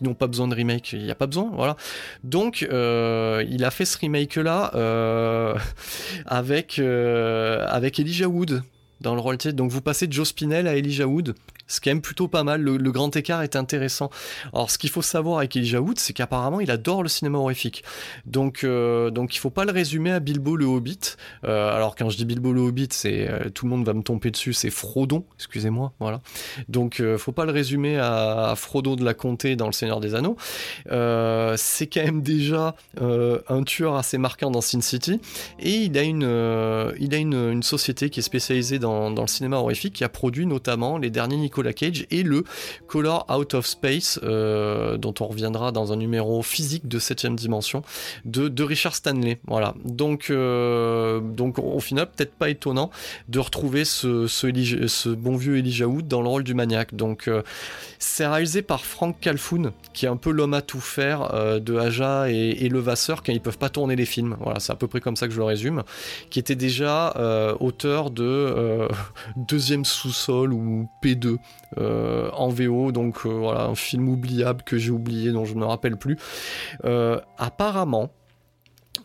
n'ont 0.00 0.14
pas 0.14 0.26
besoin 0.26 0.48
de 0.48 0.56
remake? 0.56 0.94
Il 0.94 1.04
n'y 1.04 1.12
a 1.12 1.14
pas 1.14 1.28
besoin, 1.28 1.48
voilà. 1.54 1.76
Donc 2.24 2.66
euh, 2.68 3.44
il 3.48 3.64
a 3.64 3.70
fait 3.70 3.84
ce 3.84 3.96
remake-là 3.98 4.72
avec, 6.26 6.80
avec 6.80 8.00
Elijah 8.00 8.26
Wood 8.26 8.64
dans 9.02 9.14
le 9.14 9.20
rôle 9.20 9.38
titre. 9.38 9.56
Donc 9.56 9.70
vous 9.70 9.82
passez 9.82 10.06
de 10.06 10.12
Joe 10.12 10.28
Spinell 10.28 10.66
à 10.66 10.76
Elijah 10.76 11.06
Wood 11.06 11.34
c'est 11.72 11.82
quand 11.82 11.90
même 11.90 12.02
plutôt 12.02 12.28
pas 12.28 12.44
mal. 12.44 12.60
Le, 12.60 12.92
grand 12.92 13.14
écart 13.16 13.42
est 13.42 13.56
intéressant. 13.56 14.10
Alors, 14.52 14.70
ce 14.70 14.76
qu'il 14.76 14.90
faut 14.90 15.02
savoir 15.02 15.38
avec 15.38 15.56
Elijah 15.56 15.80
Wood, 15.80 15.98
c'est 15.98 16.12
qu'apparemment, 16.12 16.60
il 16.60 16.70
adore 16.70 17.02
le 17.02 17.08
cinéma 17.08 17.38
horrifique. 17.38 17.82
Donc, 18.26 18.64
euh, 18.64 19.10
donc 19.10 19.34
il 19.34 19.38
faut 19.38 19.50
pas 19.50 19.64
le 19.64 19.72
résumer 19.72 20.12
à 20.12 20.20
Bilbo 20.20 20.56
le 20.56 20.66
Hobbit. 20.66 21.16
Euh, 21.44 21.74
alors, 21.74 21.96
quand 21.96 22.10
je 22.10 22.18
dis 22.18 22.26
Bilbo 22.26 22.52
le 22.52 22.60
Hobbit, 22.60 22.88
c'est 22.90 23.28
euh, 23.28 23.48
tout 23.48 23.64
le 23.64 23.70
monde 23.70 23.86
va 23.86 23.94
me 23.94 24.02
tomber 24.02 24.30
dessus, 24.30 24.52
c'est 24.52 24.68
Frodon, 24.68 25.24
excusez-moi, 25.36 25.92
voilà. 25.98 26.20
Donc, 26.68 27.02
faut 27.16 27.32
pas 27.32 27.46
le 27.46 27.52
résumer 27.52 27.98
à, 27.98 28.52
Frodo 28.56 28.96
de 28.96 29.04
la 29.04 29.14
Comté 29.14 29.56
dans 29.56 29.66
Le 29.66 29.72
Seigneur 29.72 30.00
des 30.00 30.14
Anneaux. 30.14 30.36
c'est 31.56 31.86
quand 31.86 32.04
même 32.04 32.22
déjà 32.22 32.74
un 33.00 33.62
tueur 33.64 33.96
assez 33.96 34.18
marquant 34.18 34.50
dans 34.50 34.60
Sin 34.60 34.82
City, 34.82 35.20
et 35.58 35.76
il 35.76 35.96
a 35.96 36.02
une, 36.02 36.92
il 37.00 37.14
a 37.14 37.18
une, 37.18 37.62
société 37.62 38.10
qui 38.10 38.20
est 38.20 38.22
spécialisée 38.22 38.78
dans, 38.78 38.91
dans 39.10 39.22
le 39.22 39.28
cinéma 39.28 39.56
horrifique, 39.56 39.94
qui 39.94 40.04
a 40.04 40.08
produit 40.08 40.46
notamment 40.46 40.98
les 40.98 41.10
derniers 41.10 41.36
Nicolas 41.36 41.62
la 41.62 41.72
Cage 41.72 42.06
et 42.10 42.22
le 42.22 42.44
Color 42.86 43.26
Out 43.30 43.54
of 43.54 43.66
Space, 43.66 44.20
euh, 44.22 44.96
dont 44.96 45.14
on 45.20 45.26
reviendra 45.26 45.72
dans 45.72 45.92
un 45.92 45.96
numéro 45.96 46.42
physique 46.42 46.88
de 46.88 46.98
7ème 46.98 47.36
dimension, 47.36 47.82
de, 48.24 48.62
Richard 48.62 48.94
Stanley. 48.94 49.40
Voilà. 49.46 49.74
Donc, 49.84 50.30
euh, 50.30 51.20
donc 51.20 51.58
au 51.58 51.80
final, 51.80 52.06
peut-être 52.06 52.34
pas 52.34 52.48
étonnant 52.48 52.90
de 53.28 53.38
retrouver 53.38 53.84
ce, 53.84 54.26
ce, 54.26 55.08
bon 55.08 55.36
vieux 55.36 55.58
Elijah 55.58 55.86
Wood 55.86 56.06
dans 56.06 56.22
le 56.22 56.28
rôle 56.28 56.44
du 56.44 56.54
maniaque. 56.54 56.94
Donc, 56.94 57.28
euh, 57.28 57.42
c'est 57.98 58.26
réalisé 58.26 58.62
par 58.62 58.84
Frank 58.84 59.16
Calfoun, 59.20 59.72
qui 59.92 60.06
est 60.06 60.08
un 60.08 60.16
peu 60.16 60.30
l'homme 60.30 60.54
à 60.54 60.62
tout 60.62 60.80
faire 60.80 61.60
de 61.60 61.76
Aja 61.76 62.30
et, 62.30 62.34
et 62.34 62.68
Levasseur 62.68 63.22
quand 63.22 63.32
ils 63.32 63.40
peuvent 63.40 63.58
pas 63.58 63.68
tourner 63.68 63.96
les 63.96 64.04
films. 64.04 64.36
Voilà, 64.40 64.60
c'est 64.60 64.72
à 64.72 64.76
peu 64.76 64.88
près 64.88 65.00
comme 65.00 65.16
ça 65.16 65.26
que 65.26 65.32
je 65.32 65.38
le 65.38 65.44
résume. 65.44 65.82
Qui 66.30 66.38
était 66.38 66.54
déjà 66.56 67.14
auteur 67.60 68.10
de 68.10 68.81
Deuxième 69.36 69.84
sous-sol 69.84 70.52
ou 70.52 70.88
P2 71.02 71.36
euh, 71.78 72.30
en 72.32 72.48
VO, 72.48 72.92
donc 72.92 73.24
euh, 73.24 73.30
voilà, 73.30 73.64
un 73.64 73.74
film 73.74 74.08
oubliable 74.08 74.62
que 74.62 74.78
j'ai 74.78 74.90
oublié, 74.90 75.32
dont 75.32 75.44
je 75.44 75.54
ne 75.54 75.60
me 75.60 75.64
rappelle 75.64 75.96
plus. 75.96 76.18
Euh, 76.84 77.20
apparemment, 77.38 78.10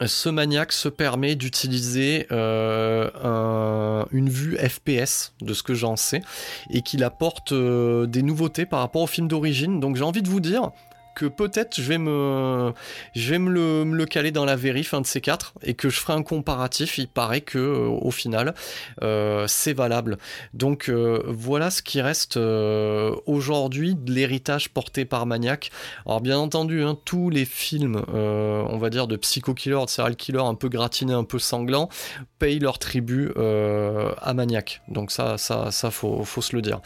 ce 0.06 0.30
maniaque 0.30 0.74
se 0.74 0.90
permet 0.90 1.36
d'utiliser 1.36 2.28
une 2.30 4.30
vue 4.30 4.58
FPS, 4.58 5.34
de 5.42 5.54
ce 5.54 5.63
que 5.63 5.74
j'en 5.74 5.96
sais, 5.96 6.22
et 6.70 6.82
qu'il 6.82 7.04
apporte 7.04 7.54
des 7.54 8.22
nouveautés 8.22 8.66
par 8.66 8.82
rapport 8.82 9.04
au 9.04 9.08
film 9.08 9.28
d'origine. 9.28 9.80
Donc 9.80 9.96
j'ai 9.96 10.04
envie 10.04 10.22
de 10.22 10.30
vous 10.30 10.42
dire, 10.42 10.72
que 11.17 11.25
peut-être 11.25 11.82
je 11.82 11.82
vais 11.82 11.97
me, 11.97 12.73
le, 13.15 13.84
me 13.84 13.95
le, 13.95 14.06
caler 14.06 14.30
dans 14.30 14.45
la 14.45 14.56
vérif, 14.56 14.93
un 14.93 15.01
de 15.01 15.08
ces 15.08 15.19
quatre, 15.19 15.56
et 15.63 15.73
que 15.73 15.89
je 15.89 15.99
ferai 15.99 16.13
un 16.13 16.21
comparatif. 16.21 16.99
Il 16.99 17.08
paraît 17.08 17.41
que 17.41 17.58
euh, 17.58 17.88
au 17.88 18.12
final, 18.12 18.53
euh, 19.01 19.45
c'est 19.47 19.73
valable. 19.73 20.19
Donc 20.53 20.89
euh, 20.89 21.23
voilà 21.27 21.71
ce 21.71 21.82
qui 21.82 22.01
reste 22.01 22.38
aujourd'hui 22.38 23.95
de 23.95 24.12
l'héritage 24.12 24.69
porté 24.69 25.06
par 25.06 25.25
Maniac. 25.25 25.71
Alors 26.06 26.21
bien 26.21 26.38
entendu, 26.38 26.84
hein, 26.84 26.95
tous 27.03 27.32
les 27.32 27.45
films, 27.45 28.03
on 28.13 28.77
va 28.77 28.91
dire 28.91 29.08
de 29.08 29.15
psycho-killer, 29.15 29.86
de 29.86 29.89
serial 29.89 30.15
killer 30.15 30.43
un 30.43 30.53
peu 30.53 30.69
gratiné, 30.69 31.13
un 31.13 31.23
peu 31.23 31.39
sanglant, 31.39 31.89
payent 32.38 32.60
leur 32.60 32.77
tribut 32.77 33.32
à 33.36 34.34
Maniac. 34.36 34.84
Donc 34.88 35.10
ça, 35.10 35.39
ça, 35.39 35.71
ça 35.71 35.89
faut, 35.89 36.23
faut 36.23 36.43
se 36.43 36.56
le 36.56 36.62
dire. 36.62 36.80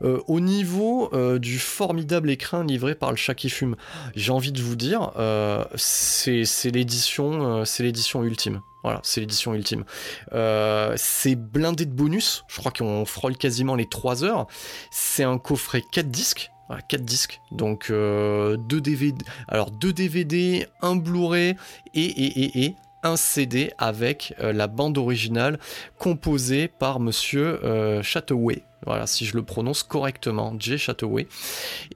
au 0.00 0.40
niveau 0.40 1.10
du 1.38 1.58
formidable 1.58 2.30
écrin 2.30 2.64
livré 2.64 2.94
par 2.94 3.10
le 3.10 3.16
chat 3.16 3.34
qui 3.34 3.50
fume, 3.50 3.73
j'ai 4.14 4.32
envie 4.32 4.52
de 4.52 4.62
vous 4.62 4.76
dire, 4.76 5.12
euh, 5.16 5.64
c'est 5.76 6.44
l'édition, 6.70 7.60
euh, 7.60 7.64
c'est 7.64 7.82
l'édition 7.82 8.22
ultime. 8.22 8.60
Voilà, 8.82 9.00
c'est 9.02 9.20
l'édition 9.20 9.54
ultime. 9.54 9.84
Euh, 10.32 10.92
c'est 10.96 11.36
blindé 11.36 11.86
de 11.86 11.92
bonus. 11.92 12.44
Je 12.48 12.58
crois 12.58 12.70
qu'on 12.70 13.04
frôle 13.06 13.36
quasiment 13.36 13.76
les 13.76 13.88
3 13.88 14.24
heures. 14.24 14.46
C'est 14.90 15.24
un 15.24 15.38
coffret 15.38 15.82
4 15.92 16.10
disques. 16.10 16.50
4 16.88 17.02
disques, 17.04 17.40
donc 17.52 17.90
2 17.90 18.56
DVD, 18.80 19.22
alors 19.48 19.70
2 19.70 19.92
DVD, 19.92 20.66
un 20.80 20.96
Blu-ray 20.96 21.56
et, 21.94 22.74
un 23.02 23.16
CD 23.16 23.70
avec 23.76 24.34
la 24.40 24.66
bande 24.66 24.96
originale 24.96 25.58
composée 25.98 26.68
par 26.68 27.00
Monsieur 27.00 27.60
Châteauet. 28.02 28.62
Voilà, 28.86 29.06
si 29.06 29.24
je 29.24 29.34
le 29.34 29.42
prononce 29.42 29.82
correctement, 29.82 30.54
Jay 30.58 30.78
Chataway. 30.78 31.26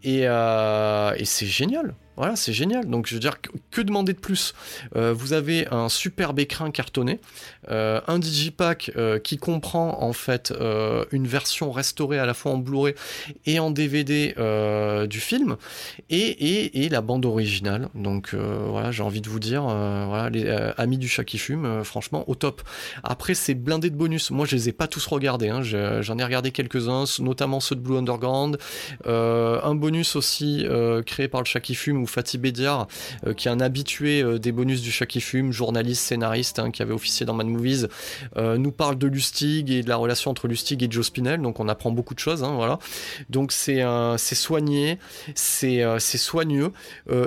Et, 0.03 0.22
euh, 0.24 1.12
et 1.16 1.24
c'est 1.24 1.46
génial. 1.46 1.94
Voilà, 2.16 2.35
c'est 2.35 2.53
génial. 2.53 2.85
Donc, 2.87 3.07
je 3.07 3.14
veux 3.14 3.20
dire, 3.20 3.37
que 3.70 3.81
demander 3.81 4.12
de 4.12 4.18
plus? 4.18 4.53
Euh, 4.96 5.12
Vous 5.12 5.35
avez 5.35 5.68
un 5.70 5.88
superbe 5.88 6.40
écrin 6.40 6.72
cartonné, 6.72 7.20
euh, 7.70 8.01
un 8.09 8.18
digipack 8.18 8.90
qui 9.22 9.38
comprend 9.38 10.03
en 10.03 10.12
fait 10.12 10.53
une 11.12 11.29
version 11.29 11.70
restaurée 11.70 12.18
à 12.18 12.27
la 12.27 12.35
fois 12.35 12.53
en 12.53 12.59
Blu-ray 12.59 12.94
et 13.46 13.61
en 13.61 13.70
DVD 13.70 14.35
du 15.09 15.20
film, 15.20 15.57
et, 16.11 16.85
et, 16.85 16.88
la 16.88 17.03
bande 17.03 17.24
originale. 17.24 17.88
Donc, 17.94 18.35
voilà, 18.35 18.90
j'ai 18.90 19.05
envie 19.05 19.20
de 19.20 19.29
vous 19.29 19.38
dire, 19.38 19.62
voilà, 19.62 20.29
les 20.29 20.48
amis 20.77 20.98
du 20.98 21.09
chat 21.09 21.22
qui 21.22 21.38
fume, 21.38 21.85
franchement, 21.85 22.24
au 22.29 22.35
top. 22.35 22.62
Après, 23.05 23.35
c'est 23.35 23.55
blindé 23.55 23.90
de 23.90 23.96
bonus. 23.96 24.33
Moi, 24.33 24.44
je 24.44 24.57
les 24.57 24.68
ai 24.68 24.72
pas 24.72 24.88
tous 24.88 25.07
regardés. 25.07 25.51
Hein. 25.51 25.62
J'en 25.62 26.18
ai 26.18 26.24
regardé 26.24 26.51
quelques 26.51 26.78
quelques-uns, 26.79 27.05
notamment 27.23 27.61
ceux 27.61 27.77
de 27.77 27.81
Blue 27.81 27.97
Underground. 27.97 28.59
un 29.07 29.75
bonus 29.75 30.17
aussi 30.17 30.67
créé 31.07 31.29
par 31.29 31.41
le 31.41 31.47
Chat 31.47 31.61
qui 31.61 31.75
fume 31.75 32.03
ou 32.03 32.07
Fatih 32.07 32.38
Bédiar, 32.38 32.87
qui 33.37 33.49
est 33.49 33.51
un 33.51 33.61
habitué 33.61 34.38
des 34.38 34.53
bonus 34.53 34.83
du 34.83 34.91
Chat 34.91 35.07
qui 35.07 35.21
fume, 35.21 35.53
journaliste, 35.53 36.03
scénariste, 36.03 36.59
hein, 36.59 36.71
qui 36.71 36.83
avait 36.83 36.93
officié 36.93 37.27
dans 37.27 37.35
Mad 37.35 37.47
Movies, 37.47 37.88
nous 38.37 38.73
parle 38.73 38.99
de 38.99 39.07
Lustig 39.07 39.71
et 39.71 39.83
de 39.83 39.88
la 39.88 39.97
relation 39.97 40.31
entre 40.31 40.49
Lustig 40.49 40.83
et 40.83 40.88
Joe 40.91 41.07
Spinell. 41.07 41.41
Donc 41.41 41.61
on 41.61 41.69
apprend 41.69 41.91
beaucoup 41.91 42.14
de 42.14 42.21
choses. 42.21 42.43
Hein, 42.43 42.55
voilà. 42.55 42.79
Donc 43.31 43.53
c'est 43.53 43.85
soigné, 44.18 44.99
c'est 45.35 45.99
soigneux. 45.99 46.72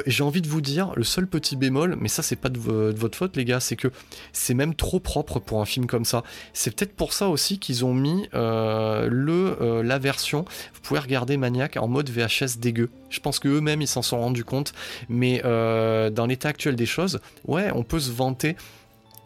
J'ai 0.06 0.24
envie 0.24 0.42
de 0.42 0.48
vous 0.48 0.62
dire, 0.62 0.92
le 0.96 1.04
seul 1.04 1.28
petit 1.28 1.56
bémol, 1.56 1.98
mais 2.00 2.08
ça 2.08 2.24
c'est 2.24 2.36
pas 2.36 2.50
de, 2.50 2.60
votre 2.60 3.18
faute 3.18 3.36
les 3.38 3.46
gars, 3.46 3.60
c'est 3.60 3.76
que 3.76 3.90
c'est 4.34 4.54
même 4.54 4.76
trop 4.76 5.00
propre 5.00 5.40
pour 5.40 5.62
un 5.62 5.66
film 5.66 5.88
comme 5.88 6.06
ça. 6.06 6.24
C'est 6.54 6.76
peut-être 6.76 6.96
pour 6.96 7.14
ça 7.14 7.30
aussi 7.30 7.60
qu'ils 7.60 7.86
ont 7.86 7.94
mis 7.94 8.28
euh, 8.34 9.08
le 9.10 9.31
euh, 9.32 9.84
la 9.84 10.00
version. 10.00 10.46
Vous 10.74 10.82
pouvez 10.82 11.00
regarder 11.00 11.38
Maniac 11.38 11.78
en 11.78 11.88
mode 11.88 12.10
VHS 12.10 12.60
dégueu. 12.60 12.90
Je 13.10 13.20
pense 13.20 13.40
que 13.40 13.48
eux-mêmes 13.48 13.82
ils 13.82 13.88
s'en 13.88 14.02
sont 14.02 14.20
rendus 14.20 14.44
compte, 14.44 14.74
mais 15.10 15.42
euh, 15.46 16.10
dans 16.10 16.26
l'état 16.26 16.50
actuel 16.50 16.76
des 16.76 16.86
choses, 16.86 17.20
ouais, 17.46 17.72
on 17.74 17.84
peut 17.84 18.00
se 18.00 18.12
vanter 18.12 18.56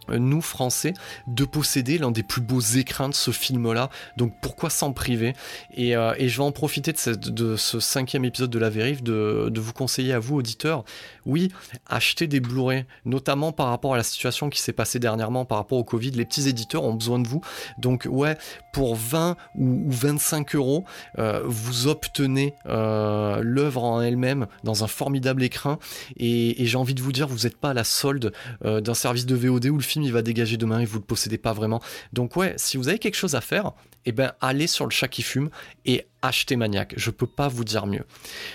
nous 0.09 0.41
français 0.41 0.93
de 1.27 1.45
posséder 1.45 1.97
l'un 1.97 2.11
des 2.11 2.23
plus 2.23 2.41
beaux 2.41 2.61
écrins 2.61 3.09
de 3.09 3.13
ce 3.13 3.31
film 3.31 3.71
là 3.73 3.89
donc 4.17 4.33
pourquoi 4.41 4.69
s'en 4.69 4.93
priver? 4.93 5.33
Et, 5.73 5.95
euh, 5.95 6.13
et, 6.17 6.29
je 6.29 6.37
vais 6.37 6.43
en 6.43 6.51
profiter 6.51 6.93
de, 6.93 7.13
de, 7.29 7.55
ce 7.55 7.79
cinquième 7.79 8.25
épisode 8.25 8.49
de 8.49 8.59
la 8.59 8.69
vérif 8.69 9.03
de, 9.03 9.51
vous 9.55 9.73
conseiller 9.73 10.13
à 10.13 10.19
vous 10.19 10.35
auditeurs. 10.35 10.83
Oui 11.25 11.51
achetez 11.87 12.27
des 12.27 12.39
Blu-ray 12.39 12.85
notamment 13.05 13.51
par 13.51 13.67
rapport 13.67 13.93
à 13.93 13.97
la 13.97 14.03
situation 14.03 14.49
qui 14.49 14.61
s'est 14.61 14.73
passée 14.73 14.99
dernièrement 14.99 15.45
par 15.45 15.57
rapport 15.57 15.77
au 15.77 15.83
Covid. 15.83 16.11
Les 16.11 16.25
petits 16.25 16.47
éditeurs 16.47 16.83
ont 16.83 16.93
besoin 16.93 17.19
de 17.19 17.27
vous. 17.27 17.41
Donc 17.77 18.07
ouais 18.09 18.37
pour 18.73 18.95
20 18.95 19.35
ou, 19.55 19.85
25 19.87 20.55
euros 20.55 20.85
euh, 21.17 21.41
vous 21.45 21.87
obtenez 21.87 22.53
euh, 22.67 23.41
l'œuvre 23.41 23.83
en 23.83 24.01
elle-même 24.01 24.47
dans 24.63 24.83
un 24.83 24.87
formidable 24.87 25.43
écrin 25.43 25.79
et, 26.17 26.61
et 26.61 26.65
j'ai 26.65 26.77
envie 26.77 26.93
de 26.93 27.01
vous 27.01 27.11
dire 27.11 27.27
vous 27.27 27.43
n'êtes 27.43 27.57
pas 27.57 27.69
à 27.69 27.73
la 27.73 27.83
solde 27.83 28.33
d'un 28.63 28.93
service 28.93 29.25
de 29.25 29.35
VOD 29.35 29.65
où 29.67 29.77
le 29.77 29.83
film 29.83 29.94
il 30.03 30.11
va 30.11 30.21
dégager 30.21 30.57
demain 30.57 30.79
et 30.79 30.85
vous 30.85 30.99
le 30.99 31.05
possédez 31.05 31.37
pas 31.37 31.53
vraiment. 31.53 31.81
Donc 32.13 32.35
ouais, 32.35 32.53
si 32.57 32.77
vous 32.77 32.87
avez 32.87 32.99
quelque 32.99 33.15
chose 33.15 33.35
à 33.35 33.41
faire, 33.41 33.73
eh 34.05 34.11
ben 34.11 34.33
allez 34.41 34.67
sur 34.67 34.85
le 34.85 34.91
chat 34.91 35.07
qui 35.07 35.23
fume 35.23 35.49
et 35.85 36.05
achetez 36.21 36.55
Maniac. 36.55 36.93
Je 36.97 37.11
peux 37.11 37.27
pas 37.27 37.47
vous 37.47 37.63
dire 37.63 37.85
mieux. 37.85 38.03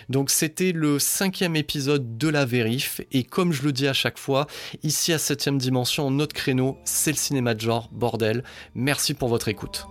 Donc 0.08 0.30
c'était 0.30 0.72
le 0.72 0.98
cinquième 0.98 1.56
épisode 1.56 2.18
de 2.18 2.28
la 2.28 2.44
vérif 2.44 3.00
et 3.12 3.24
comme 3.24 3.52
je 3.52 3.62
le 3.62 3.72
dis 3.72 3.88
à 3.88 3.92
chaque 3.92 4.18
fois, 4.18 4.46
ici 4.82 5.12
à 5.12 5.18
septième 5.18 5.58
dimension, 5.58 6.10
notre 6.10 6.34
créneau, 6.34 6.78
c'est 6.84 7.12
le 7.12 7.16
cinéma 7.16 7.54
de 7.54 7.60
genre, 7.60 7.88
bordel. 7.92 8.44
Merci 8.74 9.14
pour 9.14 9.28
votre 9.28 9.48
écoute. 9.48 9.86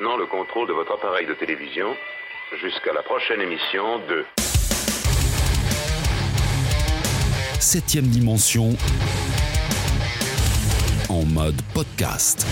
Maintenant 0.00 0.16
le 0.16 0.26
contrôle 0.26 0.66
de 0.68 0.72
votre 0.72 0.92
appareil 0.92 1.26
de 1.26 1.34
télévision 1.34 1.96
jusqu'à 2.60 2.92
la 2.92 3.02
prochaine 3.02 3.40
émission 3.40 3.98
de... 4.08 4.24
Septième 7.60 8.06
dimension 8.06 8.70
en 11.08 11.24
mode 11.24 11.60
podcast. 11.74 12.46